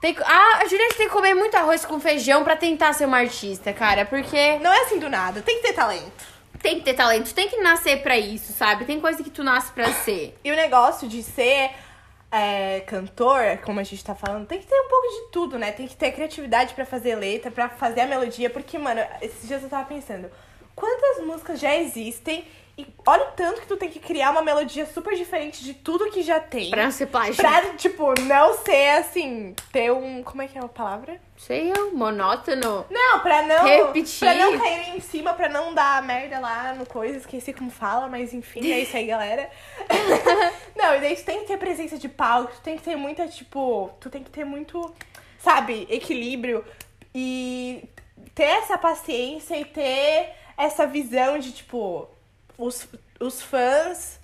[0.00, 3.06] Tem, que- ah, a Juliette tem que comer muito arroz com feijão pra tentar ser
[3.06, 4.04] uma artista, cara.
[4.04, 6.36] Porque Não é assim do nada, tem que ter talento.
[6.62, 8.84] tem que ter talento, tem que nascer pra isso, sabe?
[8.84, 10.36] Tem coisa que tu nasce pra ser.
[10.44, 11.70] E o negócio de ser
[12.30, 15.70] é, cantor, como a gente tá falando, tem que ter um pouco de tudo, né?
[15.72, 18.50] Tem que ter criatividade pra fazer letra, pra fazer a melodia.
[18.50, 20.28] Porque, mano, esses dias eu tava pensando,
[20.74, 22.44] quantas músicas já existem
[22.78, 26.10] e olha o tanto que tu tem que criar uma melodia super diferente de tudo
[26.10, 26.68] que já tem.
[26.68, 27.34] Pra não ser plágio.
[27.34, 30.22] Pra, tipo, não ser assim, ter um.
[30.22, 31.18] Como é que é a palavra?
[31.38, 32.84] Sei eu, monótono.
[32.90, 33.64] Não, pra não.
[33.64, 34.18] Repetir.
[34.18, 38.08] Pra não cair em cima, pra não dar merda lá no coisa, esqueci como fala,
[38.08, 39.48] mas enfim, é isso aí, galera.
[40.76, 43.26] não, e daí tu tem que ter presença de palco, tu tem que ter muita,
[43.26, 43.90] tipo.
[44.00, 44.94] Tu tem que ter muito,
[45.38, 46.62] sabe, equilíbrio
[47.14, 47.88] e
[48.34, 52.06] ter essa paciência e ter essa visão de, tipo,
[52.58, 52.88] os,
[53.20, 54.20] os fãs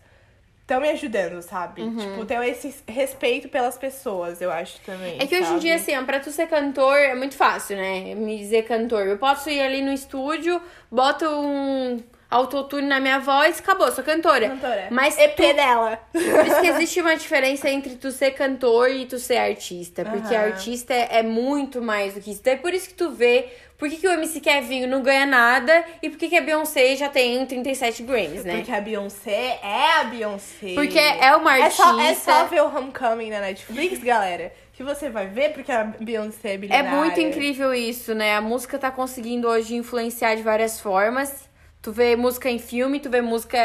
[0.61, 1.83] estão me ajudando, sabe?
[1.83, 5.15] Tipo, ter esse respeito pelas pessoas, eu acho também.
[5.17, 5.23] Uhum.
[5.23, 5.61] É que hoje em sabe?
[5.61, 8.15] dia, assim, ó, pra tu ser cantor é muito fácil, né?
[8.15, 9.07] Me dizer cantor.
[9.07, 14.49] Eu posso ir ali no estúdio, boto um autotune na minha voz, acabou, sou cantora.
[14.49, 14.87] Cantora.
[14.91, 15.99] Mas EP tu- dela.
[16.13, 20.03] Por isso que existe uma diferença entre tu ser cantor e tu ser artista.
[20.05, 20.47] Porque Aham.
[20.47, 22.41] artista é é muito mais do que isso.
[22.41, 23.51] Então é por isso que tu vê
[23.83, 26.95] por que, que o MC Kevin não ganha nada e por que, que a Beyoncé
[26.95, 28.59] já tem 37 Grammys, né?
[28.59, 30.75] Porque a Beyoncé é a Beyoncé.
[30.77, 32.33] Porque é uma É só, é artista.
[32.33, 36.55] só ver o Homecoming na Netflix, galera, que você vai ver porque a Beyoncé é
[36.55, 36.91] É bilionária.
[36.93, 38.37] muito incrível isso, né?
[38.37, 41.51] A música tá conseguindo hoje influenciar de várias formas.
[41.83, 43.59] Tu vê música em filme, tu vê música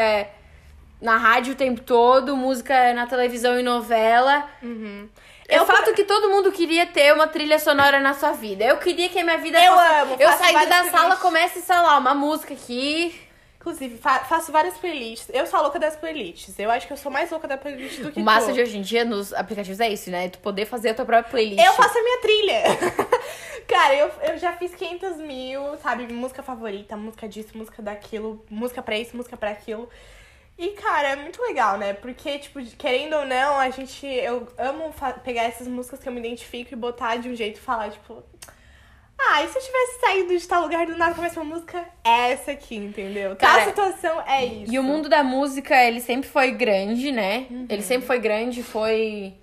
[1.00, 4.48] na rádio o tempo todo, música na televisão e novela.
[4.60, 4.66] É
[5.48, 8.64] Eu o fato que todo mundo queria ter uma trilha sonora na sua vida.
[8.64, 9.94] Eu queria que a minha vida Eu fosse...
[9.94, 13.18] amo, Eu saindo da sala, começa, sei lá, uma música aqui.
[13.60, 15.28] Inclusive, fa- faço várias playlists.
[15.34, 16.56] Eu sou a louca das playlists.
[16.58, 18.52] Eu acho que eu sou mais louca da playlist do que O massa tu.
[18.52, 20.28] de hoje em dia nos aplicativos é isso, né?
[20.28, 21.64] Tu poder fazer a tua própria playlist.
[21.66, 22.62] Eu faço a minha trilha.
[23.66, 26.10] Cara, eu, eu já fiz 500 mil, sabe?
[26.12, 29.88] Música favorita, música disso, música daquilo, música pra isso, música pra aquilo.
[30.58, 31.92] E, cara, é muito legal, né?
[31.92, 34.04] Porque, tipo, querendo ou não, a gente.
[34.04, 34.92] Eu amo
[35.22, 38.24] pegar essas músicas que eu me identifico e botar de um jeito e falar, tipo.
[39.20, 42.32] Ah, e se eu tivesse saído de tal lugar do nada começa uma música é
[42.32, 43.34] essa aqui, entendeu?
[43.34, 44.72] Tal Cara, situação é isso.
[44.72, 47.46] E o mundo da música, ele sempre foi grande, né?
[47.68, 49.34] Ele sempre foi grande, foi.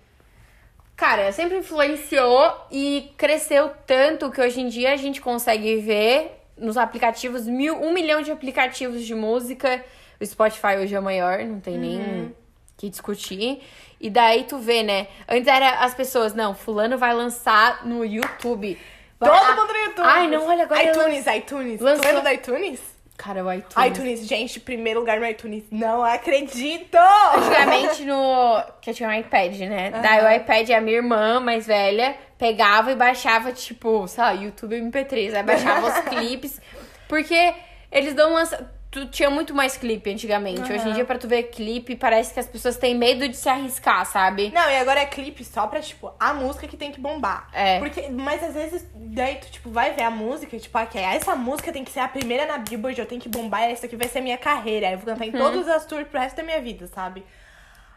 [0.96, 6.78] Cara, sempre influenciou e cresceu tanto que hoje em dia a gente consegue ver nos
[6.78, 9.84] aplicativos, mil, um milhão de aplicativos de música.
[10.26, 12.36] O Spotify hoje é o maior, não tem nem
[12.78, 13.62] que discutir.
[14.02, 15.08] E daí tu vê, né?
[15.30, 18.78] Antes era as pessoas, não, fulano vai lançar no YouTube.
[19.20, 20.06] Vai- Todo ah, mundo no YouTube.
[20.08, 20.84] Ai, não, olha agora.
[20.84, 21.80] iTunes, iTunes.
[21.80, 22.80] lançou- Tu lembra do iTunes?
[23.18, 23.88] Cara, o iTunes.
[23.88, 25.64] iTunes, gente, primeiro lugar no iTunes.
[25.72, 26.98] Não acredito!
[27.38, 28.62] Antigamente no.
[28.82, 29.92] Que eu tinha um iPad, né?
[30.02, 34.76] Daí o iPad, a minha irmã mais velha pegava e baixava, tipo, sei lá, YouTube
[34.76, 35.34] MP3.
[35.34, 36.60] Aí baixava os clipes.
[37.08, 37.54] Porque
[37.90, 38.70] eles dão lança.
[38.96, 40.72] Tu tinha muito mais clipe antigamente.
[40.72, 43.50] Hoje em dia, pra tu ver clipe, parece que as pessoas têm medo de se
[43.50, 44.54] arriscar, sabe?
[44.56, 47.50] Não, e agora é clipe só pra, tipo, a música que tem que bombar.
[47.52, 47.78] É.
[47.80, 51.74] Porque, mas às vezes, daí tu, tipo, vai ver a música, tipo, ok, essa música
[51.74, 54.20] tem que ser a primeira na Billboard, eu tenho que bombar, essa aqui vai ser
[54.20, 54.90] a minha carreira.
[54.90, 57.26] Eu vou cantar em todas as tours pro resto da minha vida, sabe?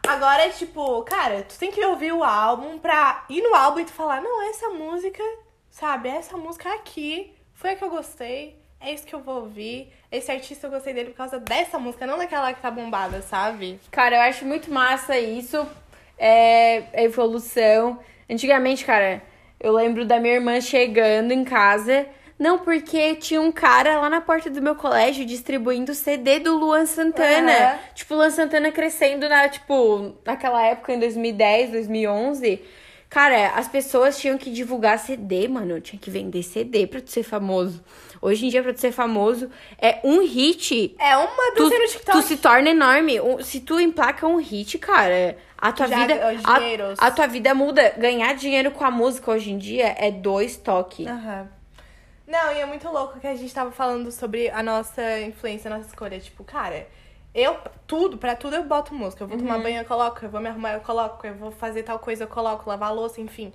[0.05, 3.85] Agora é tipo, cara, tu tem que ouvir o álbum pra ir no álbum e
[3.85, 5.23] tu falar, não, essa música,
[5.69, 9.91] sabe, essa música aqui foi a que eu gostei, é isso que eu vou ouvir.
[10.11, 13.79] Esse artista eu gostei dele por causa dessa música, não daquela que tá bombada, sabe?
[13.91, 15.67] Cara, eu acho muito massa isso.
[16.17, 17.99] É a evolução.
[18.29, 19.21] Antigamente, cara,
[19.59, 22.05] eu lembro da minha irmã chegando em casa.
[22.37, 26.85] Não, porque tinha um cara lá na porta do meu colégio distribuindo CD do Luan
[26.85, 27.51] Santana.
[27.51, 27.79] Aham.
[27.93, 32.61] Tipo, o Luan Santana crescendo na, tipo, naquela época, em 2010, 2011.
[33.09, 35.81] Cara, as pessoas tinham que divulgar CD, mano.
[35.81, 37.83] Tinha que vender CD pra tu ser famoso.
[38.21, 39.49] Hoje em dia, pra tu ser famoso,
[39.81, 42.11] é um hit É uma tu, no TikTok.
[42.11, 43.17] tu se torna enorme.
[43.43, 46.19] Se tu emplaca um hit, cara, a tua Já vida.
[46.97, 47.93] A, a tua vida muda.
[47.97, 51.07] Ganhar dinheiro com a música hoje em dia é dois toques.
[51.07, 51.47] Aham.
[52.27, 55.77] Não, e é muito louco que a gente tava falando sobre a nossa influência, a
[55.77, 56.19] nossa escolha.
[56.19, 56.87] Tipo, cara,
[57.33, 59.23] eu, tudo, pra tudo eu boto música.
[59.23, 59.43] Eu vou Uhum.
[59.43, 60.23] tomar banho, eu coloco.
[60.23, 61.25] Eu vou me arrumar, eu coloco.
[61.25, 62.69] Eu vou fazer tal coisa, eu coloco.
[62.69, 63.51] Lavar a louça, enfim.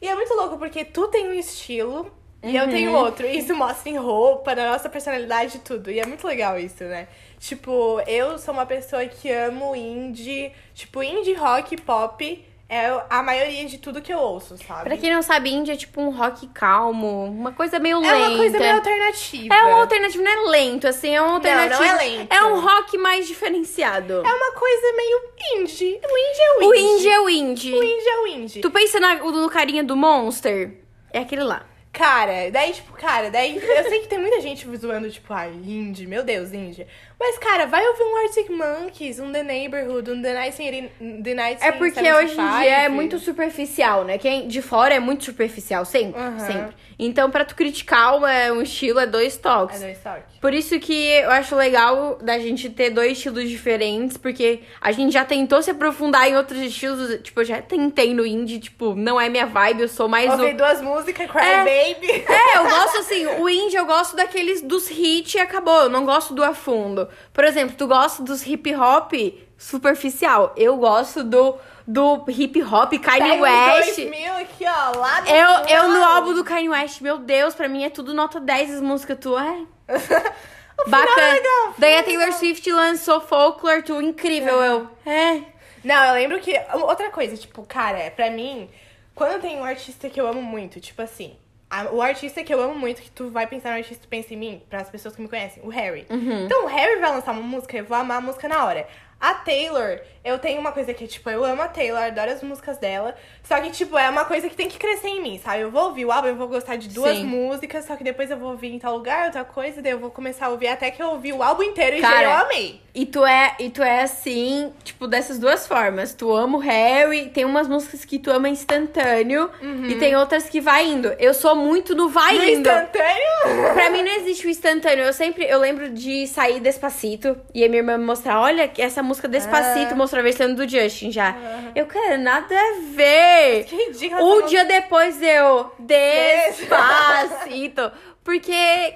[0.00, 2.10] E é muito louco porque tu tem um estilo
[2.44, 2.70] e eu Uhum.
[2.70, 3.26] tenho outro.
[3.26, 5.90] E isso mostra em roupa, na nossa personalidade e tudo.
[5.90, 7.08] E é muito legal isso, né?
[7.38, 10.52] Tipo, eu sou uma pessoa que amo indie.
[10.74, 14.84] Tipo, indie, rock, pop é a maioria de tudo que eu ouço, sabe?
[14.84, 18.16] Pra quem não sabe, indie é tipo um rock calmo, uma coisa meio é lenta.
[18.28, 19.54] uma coisa meio alternativa.
[19.54, 21.82] É um alternativo, não é lento, assim, é um alternativo.
[21.82, 22.32] não é lento.
[22.32, 24.14] É um rock mais diferenciado.
[24.26, 25.20] É uma coisa meio
[25.60, 26.00] indie.
[26.02, 26.86] O indie é o o indie.
[26.94, 27.74] indie é o indie.
[27.74, 28.60] O indie é o indie.
[28.62, 30.80] Tu pensa na- no carinha do Monster?
[31.12, 31.66] É aquele lá.
[31.94, 36.08] Cara, daí, tipo, cara, daí eu sei que tem muita gente zoando, tipo, ai, indie,
[36.08, 36.88] meu Deus, indie.
[37.18, 40.62] Mas, cara, vai ouvir um Arctic Monkeys, um The Neighborhood, um The Night
[41.00, 44.18] in, The Night É porque hoje em dia é muito superficial, né?
[44.18, 46.38] Quem de fora é muito superficial, sempre, Aham.
[46.40, 46.76] sempre.
[46.98, 49.80] Então, pra tu criticar uma- um estilo, é dois É toques.
[49.80, 50.36] dois toques.
[50.40, 55.12] Por isso que eu acho legal da gente ter dois estilos diferentes, porque a gente
[55.12, 57.20] já tentou se aprofundar em outros estilos.
[57.22, 60.52] Tipo, eu já tentei no indie, tipo, não é minha vibe, eu sou mais Ouvi
[60.52, 60.56] o...
[60.56, 61.56] duas músicas, Cry É.
[61.94, 62.12] Baby.
[62.28, 65.82] É, eu gosto assim, o indie eu gosto daqueles dos hits e acabou.
[65.84, 67.03] Eu não gosto do a fundo.
[67.32, 69.12] Por exemplo, tu gosta dos hip hop
[69.56, 70.52] superficial.
[70.56, 73.96] Eu gosto do, do hip hop Kanye os West.
[73.96, 77.68] 2000 aqui, ó, lá do Eu, eu no álbum do Kanye West, meu Deus, pra
[77.68, 79.62] mim é tudo nota 10 as músicas, tu é.
[80.76, 81.32] É Bacana.
[81.32, 82.32] legal, Daí a é Taylor.
[82.32, 84.88] Swift lançou Folklore, tu incrível, eu.
[85.06, 85.40] É.
[85.84, 86.60] Não, eu lembro que.
[86.74, 88.68] Outra coisa, tipo, cara, pra mim,
[89.14, 91.36] quando tem um artista que eu amo muito, tipo assim.
[91.82, 94.32] A- o artista que eu amo muito, que tu vai pensar no artista, tu pensa
[94.34, 96.06] em mim, para as pessoas que me conhecem, o Harry.
[96.44, 98.86] Então, o Harry vai lançar uma música, eu vou amar a música na hora.
[99.26, 102.76] A Taylor, eu tenho uma coisa que, tipo, eu amo a Taylor, adoro as músicas
[102.76, 103.14] dela.
[103.42, 105.60] Só que, tipo, é uma coisa que tem que crescer em mim, sabe?
[105.62, 107.24] Eu vou ouvir o álbum, eu vou gostar de duas Sim.
[107.24, 110.10] músicas, só que depois eu vou ouvir em tal lugar, outra coisa, daí eu vou
[110.10, 112.80] começar a ouvir até que eu ouvir o álbum inteiro e já Cara, eu amei.
[112.94, 116.12] E tu é, e tu é assim, tipo, dessas duas formas.
[116.14, 119.50] Tu ama o Harry, tem umas músicas que tu ama instantâneo
[119.88, 121.08] e tem outras que vai indo.
[121.18, 122.68] Eu sou muito no vai No indo.
[122.68, 123.72] instantâneo.
[123.74, 125.04] Pra mim não existe o instantâneo.
[125.04, 129.02] Eu sempre, eu lembro de sair Despacito e a minha irmã me mostrar, olha, essa
[129.02, 129.96] música Despacito, Ah.
[129.96, 131.34] mostrou a versão do Justin já.
[131.74, 133.64] Eu, cara, nada a ver.
[133.64, 134.22] Que ridículo.
[134.22, 137.90] Um dia depois eu Despacito.
[138.22, 138.52] Porque,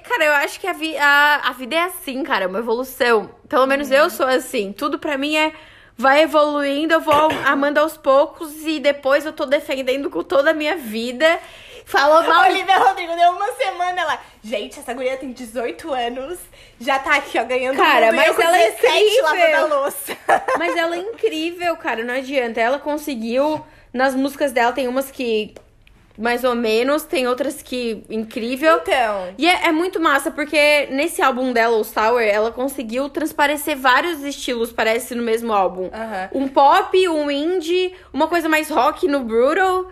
[0.07, 3.29] cara, eu acho que a, vi a, a vida é assim, cara, é uma evolução.
[3.47, 4.73] Pelo menos eu sou assim.
[4.73, 5.51] Tudo pra mim é.
[5.95, 7.13] Vai evoluindo, eu vou
[7.45, 11.37] amando aos poucos e depois eu tô defendendo com toda a minha vida.
[11.89, 12.49] Falou mal.
[12.49, 14.21] Olivia Rodrigo deu uma semana lá.
[14.43, 16.37] Gente, essa guria tem 18 anos,
[16.79, 19.67] já tá aqui, ó, ganhando Cara, mundo, mas ela é 17 incrível.
[19.67, 20.17] louça.
[20.59, 22.61] Mas ela é incrível, cara, não adianta.
[22.61, 23.65] Ela conseguiu.
[23.91, 25.55] Nas músicas dela tem umas que
[26.15, 28.79] mais ou menos, tem outras que incrível.
[28.83, 33.77] Então, E é, é muito massa, porque nesse álbum dela, o Sour, ela conseguiu transparecer
[33.77, 35.89] vários estilos, parece, no mesmo álbum.
[35.93, 36.29] aham.
[36.33, 39.87] Um pop, um indie, uma coisa mais rock no Brutal.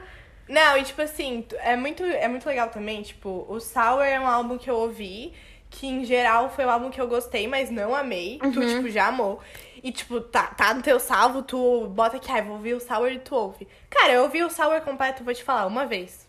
[0.48, 4.20] Não, e tipo assim, tu- é muito, é muito legal também, tipo, o Sour é
[4.20, 5.34] um álbum que eu ouvi,
[5.70, 8.40] que em geral foi um álbum que eu gostei, mas não amei.
[8.40, 8.76] Tu, Uhum.
[8.78, 9.40] tipo, já amou.
[9.84, 13.12] E, tipo, tá, tá no teu salvo, tu bota aqui, ah, vou ouvir o Sour
[13.12, 13.68] e tu ouve.
[13.90, 16.26] Cara, eu ouvi o Sour completo, vou te falar, uma vez.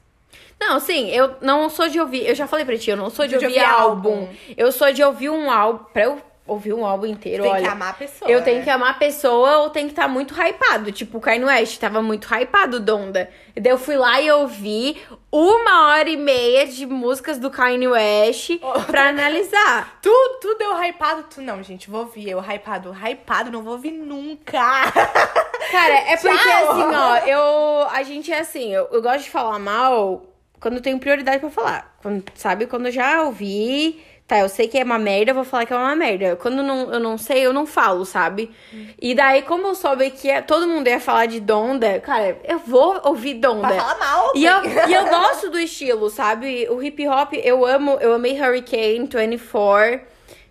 [0.60, 2.26] Não, sim, eu não sou de ouvir.
[2.26, 4.10] Eu já falei pra ti, eu não sou de, De ouvir ouvir álbum.
[4.22, 4.34] álbum.
[4.56, 5.84] Eu sou de ouvir um álbum.
[5.92, 7.62] Pra eu ouvir um álbum inteiro, Tem olha.
[7.62, 8.30] que amar a pessoa.
[8.30, 8.64] Eu tenho né?
[8.64, 10.90] que amar a pessoa ou tem que estar muito hypado.
[10.90, 13.30] Tipo, o Kanye West tava muito hypado, Donda.
[13.54, 17.86] E daí eu fui lá e ouvi uma hora e meia de músicas do Kanye
[17.86, 18.80] West Oh.
[18.82, 19.98] pra analisar.
[20.02, 22.28] Tu, tu deu hypado, tu não, gente, vou ouvir.
[22.30, 24.58] Eu hypado, hypado, não vou ouvir nunca.
[25.70, 26.70] Cara, é porque Tchau.
[26.70, 27.88] assim, ó, eu.
[27.90, 30.22] A gente é assim, eu, eu gosto de falar mal
[30.60, 31.96] quando eu tenho prioridade pra falar.
[32.00, 32.66] Quando, sabe?
[32.66, 34.02] Quando eu já ouvi.
[34.28, 36.36] Tá, eu sei que é uma merda, eu vou falar que é uma merda.
[36.36, 38.54] Quando não, eu não sei, eu não falo, sabe?
[39.00, 42.58] E daí, como eu soube que é- todo mundo ia falar de Donda, cara, eu
[42.58, 43.68] vou ouvir Donda.
[43.68, 44.32] Pra falar mal.
[44.34, 46.68] E eu, e eu gosto do estilo, sabe?
[46.68, 50.00] O hip hop, eu amo, eu amei Hurricane 24.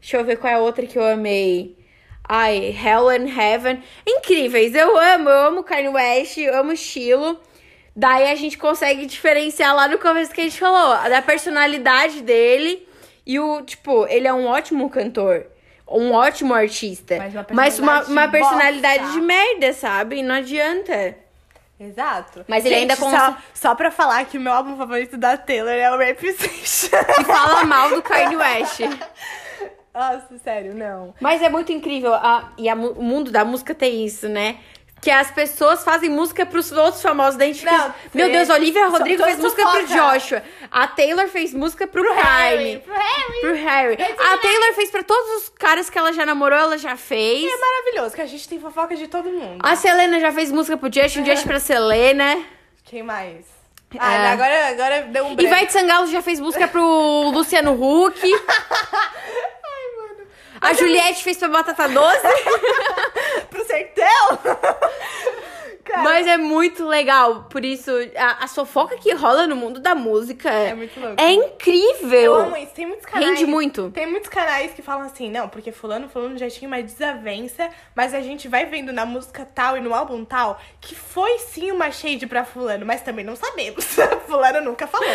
[0.01, 1.77] Deixa eu ver qual é a outra que eu amei.
[2.27, 3.83] Ai, Hell and Heaven.
[4.07, 7.39] Incríveis, eu amo, eu amo Kanye West, eu amo estilo.
[7.95, 12.86] Daí a gente consegue diferenciar lá no começo que a gente falou, da personalidade dele.
[13.29, 15.45] E o, tipo, ele é um ótimo cantor.
[15.85, 17.17] Um ótimo artista.
[17.17, 19.19] Mas uma Mas uma, personalidade uma de personalidade bosta.
[19.19, 20.23] de merda, sabe?
[20.23, 21.15] Não adianta.
[21.79, 22.43] Exato.
[22.47, 25.73] Mas ele ainda cons- só, só pra falar que o meu álbum favorito da Taylor
[25.73, 26.87] é o Reputation.
[27.19, 28.79] E fala mal do Kanye West.
[29.93, 31.13] Nossa, sério, não.
[31.19, 32.13] Mas é muito incrível.
[32.13, 34.57] a- e a o mundo da música tem isso, né?
[34.99, 37.35] Que as pessoas fazem música pros outros famosos.
[37.37, 38.31] Daí a gente Não, fica- Meu.
[38.31, 40.17] Deus, Olivia Rodrigo fez música pro fofoca.
[40.19, 40.43] Joshua.
[40.71, 42.79] A Taylor fez música pro, Pro Harry.
[42.83, 43.39] Pro Harry.
[43.41, 43.97] Pro Harry.
[44.33, 47.45] A Taylor fez pra todos os caras que ela já namorou, ela já fez.
[47.49, 49.59] É maravilhoso, que a gente tem fofoca de todo mundo.
[49.63, 52.43] A Selena já fez música pro Justin, Justin pra Selena.
[52.83, 53.45] Quem mais?
[53.93, 53.97] É.
[53.99, 55.41] Ah, agora, agora deu um branco.
[55.43, 58.19] Ivete Sangalo já fez música pro Luciano Huck.
[60.61, 62.27] A Juliette fez pra Batata Doce.
[63.49, 64.39] Pro sertão.
[65.87, 67.45] Cara, Mas é muito legal.
[67.49, 71.15] Por isso, a, a fofoca que rola no mundo da música É muito louco.
[71.21, 72.11] é incrível.
[72.19, 72.73] eu amo isso.
[72.73, 73.25] Tem muitos canais.
[73.29, 73.91] Rende muito.
[73.91, 78.13] Tem muitos canais que falam assim, não, porque fulano, fulano já tinha uma desavença, mas
[78.13, 81.91] a gente vai vendo na música tal e no álbum tal que foi sim uma
[81.91, 83.85] shade pra fulano, mas também não sabemos.
[84.27, 85.07] fulano nunca falou.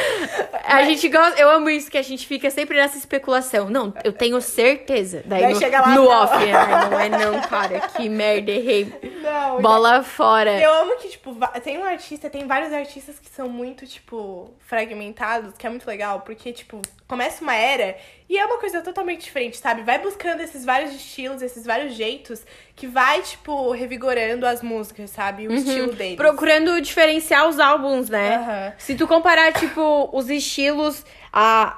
[0.64, 3.68] A gente gosta, eu amo isso, que a gente fica sempre nessa especulação.
[3.68, 5.22] Não, eu tenho certeza.
[5.24, 6.10] Daí, Daí no, chega lá, no não.
[6.10, 7.80] off, ai, não é não, cara.
[7.80, 8.92] Que merda, errei.
[9.22, 10.60] Não, Bola fora.
[10.62, 15.54] Eu amo que, tipo, tem um artista, tem vários artistas que são muito, tipo, fragmentados,
[15.58, 17.96] que é muito legal, porque, tipo, começa uma era
[18.28, 19.82] e é uma coisa totalmente diferente, sabe?
[19.82, 22.44] Vai buscando esses vários estilos, esses vários jeitos,
[22.74, 25.46] que vai, tipo, revigorando as músicas, sabe?
[25.48, 26.16] O estilo deles.
[26.16, 28.36] Procurando diferenciar os álbuns, né?
[28.36, 28.72] Aham.
[28.78, 31.76] Se tu comparar, tipo, os estilos, a,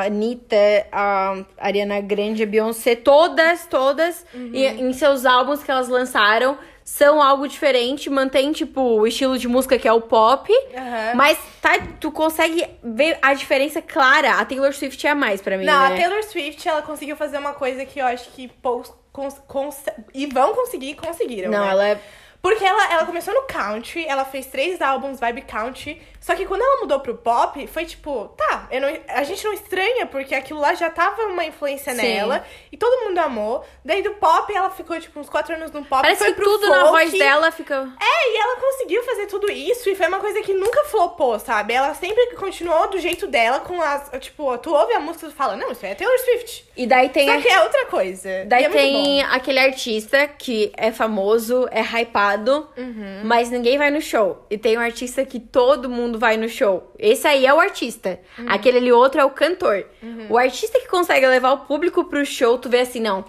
[0.00, 0.56] a Anitta,
[0.92, 4.50] a Ariana Grande, a Beyoncé, todas, todas, Uhum.
[4.52, 9.46] e- em seus álbuns que elas lançaram, são algo diferente, mantém, tipo, o estilo de
[9.46, 11.14] música que é o pop, Aham.
[11.14, 14.32] mas tá, tu consegue ver a diferença clara.
[14.40, 15.94] A Taylor Swift é a mais pra mim, Não, né?
[15.94, 19.84] a Taylor Swift, ela conseguiu fazer uma coisa que eu acho que poucos cons- cons-
[20.14, 21.50] e vão conseguir, conseguiram.
[21.50, 21.70] Não, né?
[21.70, 22.00] ela é...
[22.40, 26.62] Porque ela, ela começou no country, ela fez três álbuns vibe country, só que quando
[26.62, 30.60] ela mudou pro pop, foi tipo, tá, eu não- a gente não estranha, porque aquilo
[30.60, 32.00] lá já tava uma influência Sim.
[32.02, 33.64] nela, e todo mundo amou.
[33.84, 36.44] Daí do pop, ela ficou, tipo, uns quatro anos no pop, Parece foi que pro
[36.44, 36.90] tudo na folk.
[36.90, 37.88] voz dela fica...
[38.00, 41.74] É, e ela conseguiu fazer tudo isso, e foi uma coisa que nunca flopou, sabe?
[41.74, 45.34] Ela sempre continuou do jeito dela, com as, tipo, tu ouve a música e tu
[45.34, 46.68] fala, não, isso é Taylor Swift.
[46.76, 47.26] E daí tem...
[47.28, 48.44] Só que é outra coisa.
[48.46, 53.20] Daí é tem aquele artista que é famoso, é hypado, Uhum.
[53.24, 54.44] mas ninguém vai no show.
[54.50, 56.92] E tem um artista que todo mundo vai no show.
[56.98, 58.18] Esse aí é o artista.
[58.38, 58.46] Uhum.
[58.48, 59.86] Aquele ali outro é o cantor.
[60.30, 63.24] O artista que consegue levar o público pro show, tu vê assim, não.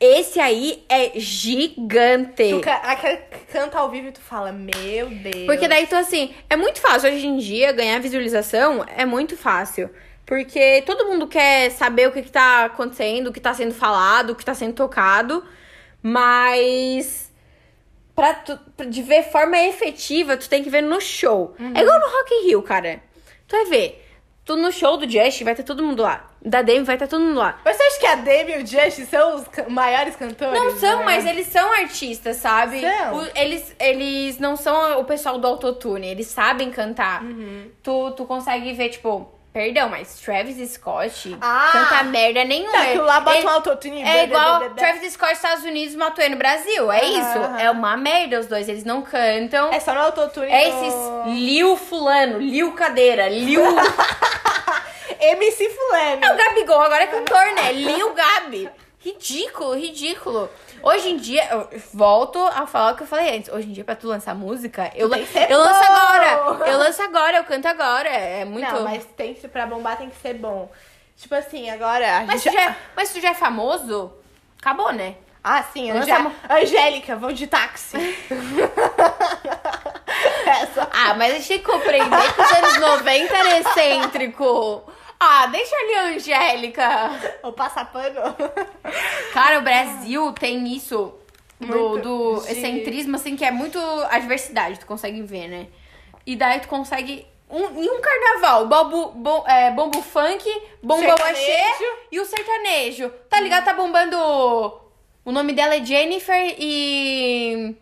[0.00, 2.50] Esse aí é gigante.
[2.50, 5.46] Tu ca- aquele que canta ao vivo e tu fala, meu Deus.
[5.46, 9.88] Porque daí tu assim, é muito fácil hoje em dia ganhar visualização, é muito fácil.
[10.26, 14.30] Porque todo mundo quer saber o que, que tá acontecendo, o que tá sendo falado,
[14.30, 15.44] o que tá sendo tocado.
[16.02, 17.23] Mas
[18.14, 21.54] pra tu, pra- de ver forma efetiva, tu tem que ver no show.
[21.74, 23.00] É igual no Rock in Rio, cara.
[23.48, 24.00] Tu vai ver.
[24.44, 26.28] tu no show do Just vai ter todo mundo lá.
[26.44, 27.58] Da Demi vai estar todo mundo lá.
[27.64, 30.52] Mas você acha que a Demi e o Just são os maiores cantores?
[30.62, 31.04] Não são, né?
[31.06, 32.82] mas eles são artistas, sabe?
[32.82, 33.16] São.
[33.22, 37.22] O- eles, eles não são o pessoal do autotune, eles sabem cantar.
[37.22, 37.70] Uhum.
[37.82, 41.70] Tu, tu consegue ver, tipo, perdão, mas Travis Scott Ah!
[41.72, 42.72] canta merda nenhuma.
[42.72, 44.02] Tá, aquilo lá bota um autotune.
[44.02, 44.76] É igual blá, blá, blá.
[44.76, 46.90] Travis Scott nos Estados Unidos matou ele no Brasil.
[46.92, 47.60] É Aham, isso.
[47.60, 48.68] É uma merda os dois.
[48.68, 49.72] Eles não cantam.
[49.72, 50.50] É só no autotune.
[50.50, 50.94] É esses
[51.28, 53.62] Liu Fulano, Liu Cadeira, Liu.
[55.20, 56.24] MC Fulano.
[56.24, 57.72] É o Gabigol, agora é cantor, né?
[57.72, 58.68] Lil Gabi.
[58.98, 60.50] Ridículo, ridículo.
[60.86, 63.50] Hoje em dia, eu volto a falar o que eu falei antes.
[63.50, 65.16] Hoje em dia, pra tu lançar música, eu, lan-
[65.48, 65.86] eu lanço bom.
[65.94, 66.68] agora.
[66.70, 68.08] Eu lanço agora, eu canto agora.
[68.10, 68.70] É muito.
[68.70, 70.70] Não, mas tem que, pra bombar tem que ser bom.
[71.16, 72.54] Tipo assim, agora Mas gente...
[72.54, 74.12] tu, já, mas tu já é famoso?
[74.60, 75.14] Acabou, né?
[75.42, 77.96] Ah, sim, Lança Angé- uma- Angélica, vou de táxi.
[80.46, 80.88] Essa.
[80.92, 84.84] Ah, mas a gente tem que compreender que os anos 90 era excêntrico.
[85.18, 87.10] Ah, deixa ali a Angélica.
[87.42, 88.20] Vou passar pano.
[89.32, 91.14] Cara, o Brasil tem isso
[91.60, 93.78] do, do de- excentrismo, assim, que é muito
[94.10, 95.66] a diversidade, tu consegue ver, né?
[96.26, 97.26] E daí tu consegue.
[97.48, 100.44] Um, em um carnaval, bombo, bom, é, bombo funk,
[100.82, 101.40] bombo Sertanejo.
[101.40, 101.74] axé
[102.10, 103.10] e o sertanejo.
[103.28, 103.64] Tá ligado?
[103.64, 104.16] Tá bombando.
[105.24, 107.76] O nome dela é Jennifer e.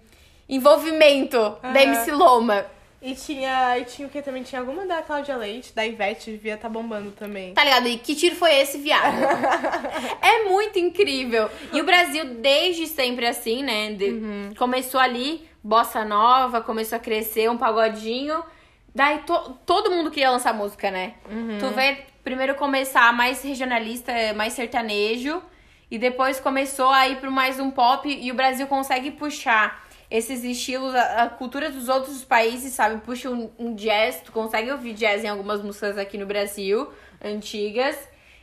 [0.49, 1.81] Envolvimento da Aham.
[1.83, 2.67] MC Loma.
[3.03, 4.45] E tinha, e tinha o que também?
[4.45, 7.53] Tinha alguma da Cláudia Leite, da Ivete, devia estar bombando também.
[7.53, 7.89] Tá ligado?
[7.89, 9.17] E que tiro foi esse, viado?
[10.23, 11.51] é muito incrível.
[11.73, 13.93] E o Brasil, desde sempre assim, né?
[13.93, 18.43] De- Começou ali, bossa nova, começou a crescer, um pagodinho.
[18.95, 21.15] Daí to- todo mundo queria lançar música, né?
[21.59, 25.43] Tu vê primeiro começar mais regionalista, mais sertanejo.
[25.91, 28.09] E depois começou a ir pro mais um pop.
[28.09, 29.83] E o Brasil consegue puxar
[30.13, 33.01] esses estilos, a, a cultura dos outros países, sabe?
[33.01, 36.87] Puxa um, um jazz, tu consegue ouvir jazz em algumas músicas aqui no Brasil,
[37.25, 37.97] antigas.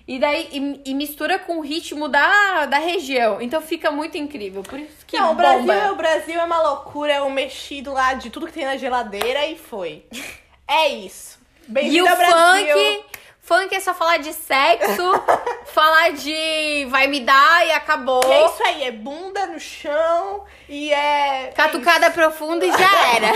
[0.07, 3.39] E daí e, e mistura com o ritmo da, da região.
[3.39, 4.63] Então fica muito incrível.
[4.63, 5.61] Por isso que não, o bomba.
[5.61, 8.75] Brasil, o Brasil é uma loucura, é um mexido lá de tudo que tem na
[8.75, 10.03] geladeira e foi.
[10.71, 11.39] É isso.
[11.67, 12.77] Bem-vindo ao Brasil.
[12.77, 13.05] funk,
[13.49, 15.11] funk é só falar de sexo,
[15.73, 18.21] falar de vai me dar e acabou.
[18.23, 21.51] E é isso aí, é bunda no chão e é.
[21.55, 23.31] Catucada profunda e já era.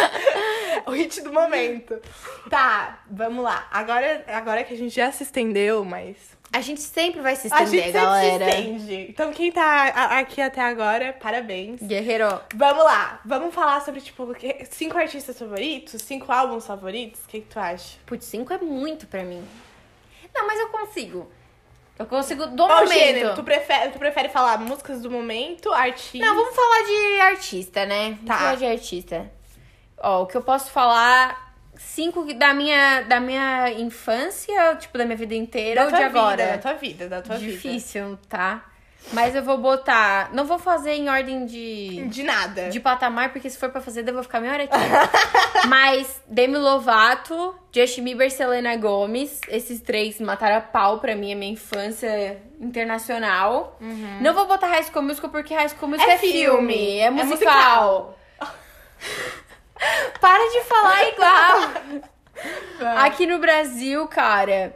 [0.88, 2.00] o hit do momento.
[2.48, 3.68] Tá, vamos lá.
[3.70, 6.33] Agora, agora que a gente já se estendeu, mas.
[6.56, 8.44] A gente sempre vai se A estender, gente sempre galera.
[8.44, 9.06] se estende.
[9.10, 11.82] Então, quem tá a- aqui até agora, parabéns.
[11.82, 12.40] Guerreiro.
[12.54, 14.24] Vamos lá, vamos falar sobre, tipo,
[14.70, 17.24] cinco artistas favoritos, cinco álbuns favoritos?
[17.24, 17.98] O que, que tu acha?
[18.06, 19.44] Putz, 5 é muito pra mim.
[20.32, 21.28] Não, mas eu consigo.
[21.98, 22.92] Eu consigo do Qual momento.
[22.98, 23.34] gênero?
[23.34, 26.24] Tu prefere, tu prefere falar músicas do momento, artista?
[26.24, 28.10] Não, vamos falar de artista, né?
[28.10, 28.38] Vamos Tá.
[28.38, 29.30] falar de artista.
[29.98, 31.43] Ó, o que eu posso falar.
[31.76, 36.44] Cinco da minha, da minha infância, tipo, da minha vida inteira da ou de agora?
[36.44, 37.52] Vida, da tua vida, da tua vida.
[37.52, 38.64] Difícil, tá?
[39.12, 40.30] Mas eu vou botar.
[40.32, 42.06] Não vou fazer em ordem de.
[42.08, 42.70] De nada.
[42.70, 44.78] De patamar, porque se for pra fazer, eu vou ficar meia hora aqui.
[45.68, 51.36] Mas Demi Lovato, Justin Bieber, Selena Gomez, esses três mataram a pau pra mim, a
[51.36, 53.78] minha infância internacional.
[54.20, 57.04] Não vou botar High School Musical porque High School Musical É é, filme, filme, é
[57.04, 58.18] é musical.
[60.20, 62.94] Para de falar igual.
[62.98, 64.74] Aqui no Brasil, cara,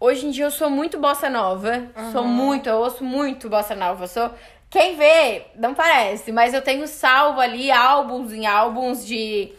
[0.00, 1.88] hoje em dia eu sou muito bossa nova.
[2.12, 4.06] Sou muito, eu ouço muito bossa nova.
[4.06, 4.30] Sou.
[4.70, 9.52] Quem vê, não parece, mas eu tenho salvo ali álbuns em álbuns de,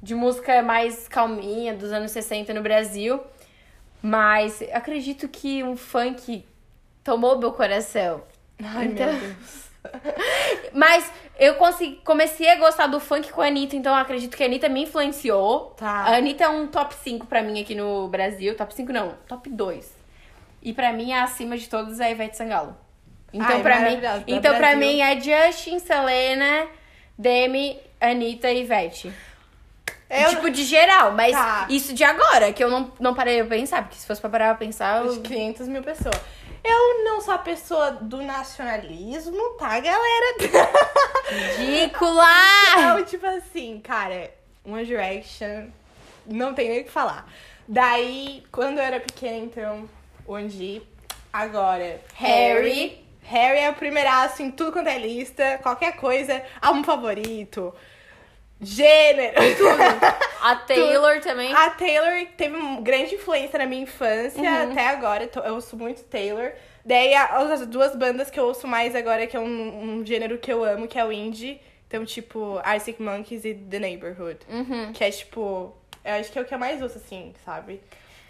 [0.00, 3.20] de música mais calminha dos anos 60 no Brasil.
[4.00, 6.44] Mas acredito que um funk
[7.04, 8.22] tomou meu coração.
[8.62, 9.71] Ai, Então- meu Deus.
[10.72, 14.42] Mas eu consegui, comecei a gostar do funk com a Anitta, então eu acredito que
[14.42, 15.74] a Anitta me influenciou.
[15.76, 15.88] Tá.
[15.88, 18.56] A Anitta é um top 5 pra mim aqui no Brasil.
[18.56, 19.92] Top 5 não, top 2.
[20.62, 22.76] E pra mim, acima de todos é a Ivete Sangalo.
[23.32, 23.98] Então, Ai, pra mim.
[23.98, 26.66] Da então pra mim é Justin, Selena,
[27.18, 29.12] Demi, Anitta e Ivete.
[30.08, 31.66] Eu, Tipo, de geral, mas Tá.
[31.70, 34.48] isso de agora, que eu não, não parei pra pensar, porque se fosse pra parar
[34.54, 35.22] pra pensar, eu...
[35.22, 36.14] 500 mil pessoas.
[36.64, 40.36] Eu não sou a pessoa do nacionalismo, tá, galera?
[41.58, 42.26] Ridícula!
[42.76, 44.32] Não, tipo assim, cara,
[44.64, 45.68] One Direction,
[46.26, 47.26] não tem nem o que falar.
[47.66, 49.88] Daí, quando eu era pequena, então,
[50.26, 50.82] One
[51.32, 53.02] agora, Harry.
[53.24, 57.72] Harry é o primeiraço em tudo quanto é lista, qualquer coisa, álbum favorito,
[58.62, 59.34] gênero,
[60.40, 61.52] A Taylor também.
[61.52, 64.72] A Taylor teve uma grande influência na minha infância, Uhum.
[64.72, 65.28] até agora.
[65.44, 66.52] Eu ouço muito Taylor.
[66.84, 70.52] Daí as duas bandas que eu ouço mais agora, que é um, um gênero que
[70.52, 71.60] eu amo, que é o indie.
[71.86, 74.38] Então, tipo, Arctic Monkeys e The Neighborhood.
[74.48, 74.92] Uhum.
[74.92, 75.72] Que é, tipo,
[76.04, 77.80] eu acho que é o que eu mais ouço, assim, sabe?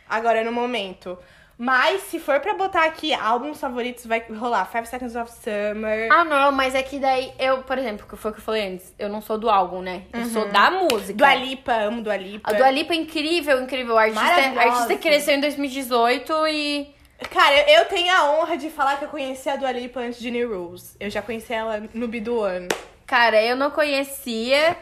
[0.09, 1.18] agora no momento.
[1.63, 6.09] Mas se for pra botar aqui álbuns favoritos, vai rolar Five Seconds of Summer.
[6.11, 8.67] Ah, não, mas é que daí eu, por exemplo, que foi o que eu falei
[8.67, 10.03] antes, eu não sou do álbum, né?
[10.13, 11.13] Eu sou da música.
[11.15, 12.51] Dua Lipa, amo Dua Lipa.
[12.51, 13.97] A Dua Lipa é incrível, incrível.
[13.97, 16.93] A artista, a artista cresceu em 2018 e.
[17.31, 20.33] Cara, eu tenho a honra de falar que eu conheci a Dua Lipa antes de
[20.33, 20.97] New Rules.
[20.99, 22.67] Eu já conheci ela no bi do ano.
[23.07, 24.77] Cara, eu não conhecia,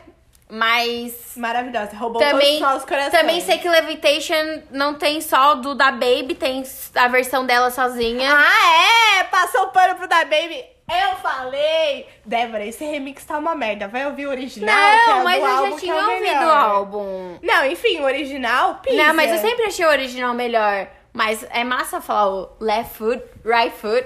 [0.51, 1.33] mas.
[1.37, 3.13] Maravilhosa, roubou Também, todos os corações.
[3.13, 6.63] também sei que Levitation não tem só do da Baby, tem
[6.95, 8.31] a versão dela sozinha.
[8.33, 9.25] Ah, é?
[9.25, 10.65] Passou o pano pro Da Baby.
[10.91, 12.09] Eu falei!
[12.27, 13.87] Débora, esse remix tá uma merda.
[13.87, 14.77] Vai ouvir o original?
[14.77, 16.43] é não, o mas eu já tinha é o ouvido melhor.
[16.43, 17.39] o álbum.
[17.41, 18.97] Não, enfim, o original, pisa.
[18.97, 20.89] Não, mas eu sempre achei o original melhor.
[21.13, 24.05] Mas é massa falar o left foot, right foot.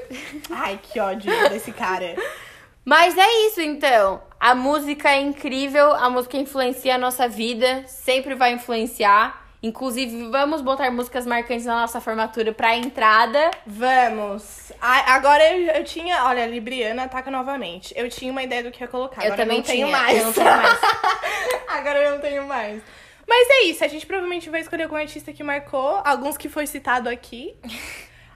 [0.50, 2.14] Ai, que ódio desse cara.
[2.84, 4.22] Mas é isso então.
[4.38, 9.42] A música é incrível, a música influencia a nossa vida, sempre vai influenciar.
[9.62, 13.50] Inclusive, vamos botar músicas marcantes na nossa formatura pra entrada.
[13.66, 14.70] Vamos.
[14.78, 16.24] Ah, agora eu, eu tinha.
[16.26, 17.94] Olha, a Libriana ataca novamente.
[17.96, 19.22] Eu tinha uma ideia do que ia colocar.
[19.22, 20.18] Eu agora também não tenho tinha, mais.
[20.18, 20.78] eu não tenho mais.
[21.68, 22.82] agora eu não tenho mais.
[23.26, 26.66] Mas é isso, a gente provavelmente vai escolher algum artista que marcou, alguns que foi
[26.66, 27.56] citado aqui.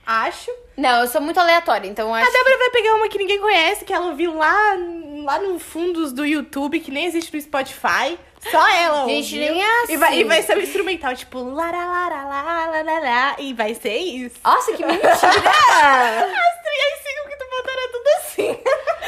[0.09, 0.51] Acho.
[0.75, 2.33] Não, eu sou muito aleatória, então eu A acho.
[2.33, 4.55] Débora vai pegar uma que ninguém conhece, que ela ouviu lá,
[5.23, 8.19] lá no fundos do YouTube, que nem existe no Spotify.
[8.51, 10.19] Só ela Gente, nem é E vai, assim.
[10.21, 14.37] e vai ser um instrumental, tipo, lara, lara, lara, lara, e vai ser isso.
[14.45, 15.03] Nossa, que mentira!
[15.09, 18.59] As 35 que tu botou era tudo assim.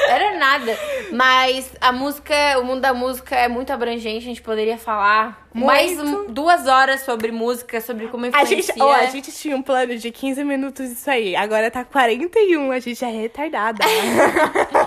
[0.09, 0.79] Era nada.
[1.13, 5.67] Mas a música, o mundo da música é muito abrangente, a gente poderia falar Muito.
[5.67, 8.57] mais um- duas horas sobre música, sobre como A influencia.
[8.57, 11.37] gente, ó, a gente tinha um plano de 15 minutos disso aí.
[11.37, 13.85] Agora tá 41, a gente é retardada.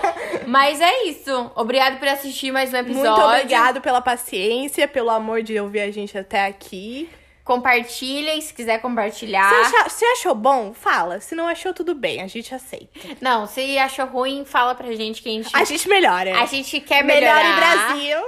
[0.46, 1.50] Mas é isso.
[1.54, 3.10] Obrigado por assistir mais um episódio.
[3.10, 7.08] Muito obrigado pela paciência, pelo amor de ouvir a gente até aqui.
[7.44, 9.48] Compartilhem, se quiser compartilhar.
[9.48, 11.20] Se, achar- se achou bom, fala.
[11.20, 12.88] Se não achou, tudo bem, a gente aceita.
[13.20, 16.40] Não, se achou ruim, fala pra gente que a gente, A gente melhora.
[16.40, 17.50] a gente quer Melhor melhorar.
[17.50, 17.56] em
[17.96, 18.18] Brasil.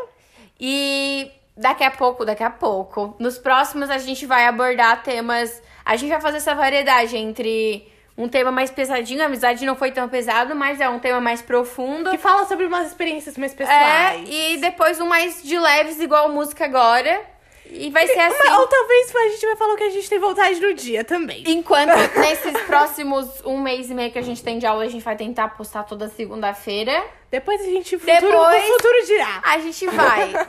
[0.61, 5.63] E daqui a pouco, daqui a pouco, nos próximos a gente vai abordar temas.
[5.85, 9.91] A gente vai fazer essa variedade entre um tema mais pesadinho, a amizade não foi
[9.93, 12.11] tão pesado, mas é um tema mais profundo.
[12.11, 14.29] Que fala sobre umas experiências mais É, pessoais.
[14.29, 17.21] e depois um mais de leves, igual música agora.
[17.69, 18.49] E vai ser assim.
[18.53, 21.43] Ou talvez a gente vai falar o que a gente tem vontade no dia também.
[21.49, 21.91] Enquanto
[22.21, 25.17] nesses próximos um mês e meio que a gente tem de aula, a gente vai
[25.17, 27.05] tentar postar toda segunda-feira.
[27.29, 29.41] Depois a gente futuro, Depois- o futuro dirá.
[29.45, 30.33] A gente vai.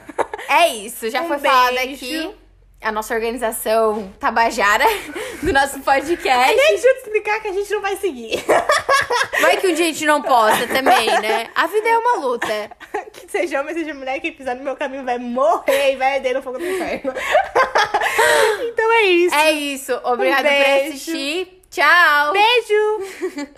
[0.49, 2.05] É isso, já Um foi falado beijo.
[2.05, 2.36] aqui.
[2.88, 4.85] A nossa organização Tabajara
[5.43, 6.55] do nosso podcast.
[6.55, 8.45] Nem ajuda explicar que a gente não vai seguir.
[9.41, 11.49] Vai que um dia a gente não posta também, né?
[11.53, 12.47] A vida é uma luta.
[13.11, 16.33] que seja homem, seja mulher, quem pisar no meu caminho vai morrer e vai arder
[16.33, 17.13] no fogo do inferno.
[18.69, 19.35] então é isso.
[19.35, 20.01] É isso.
[20.05, 20.89] Obrigada por beijo.
[20.89, 21.61] assistir.
[21.69, 22.31] Tchau.
[22.31, 23.53] Beijo!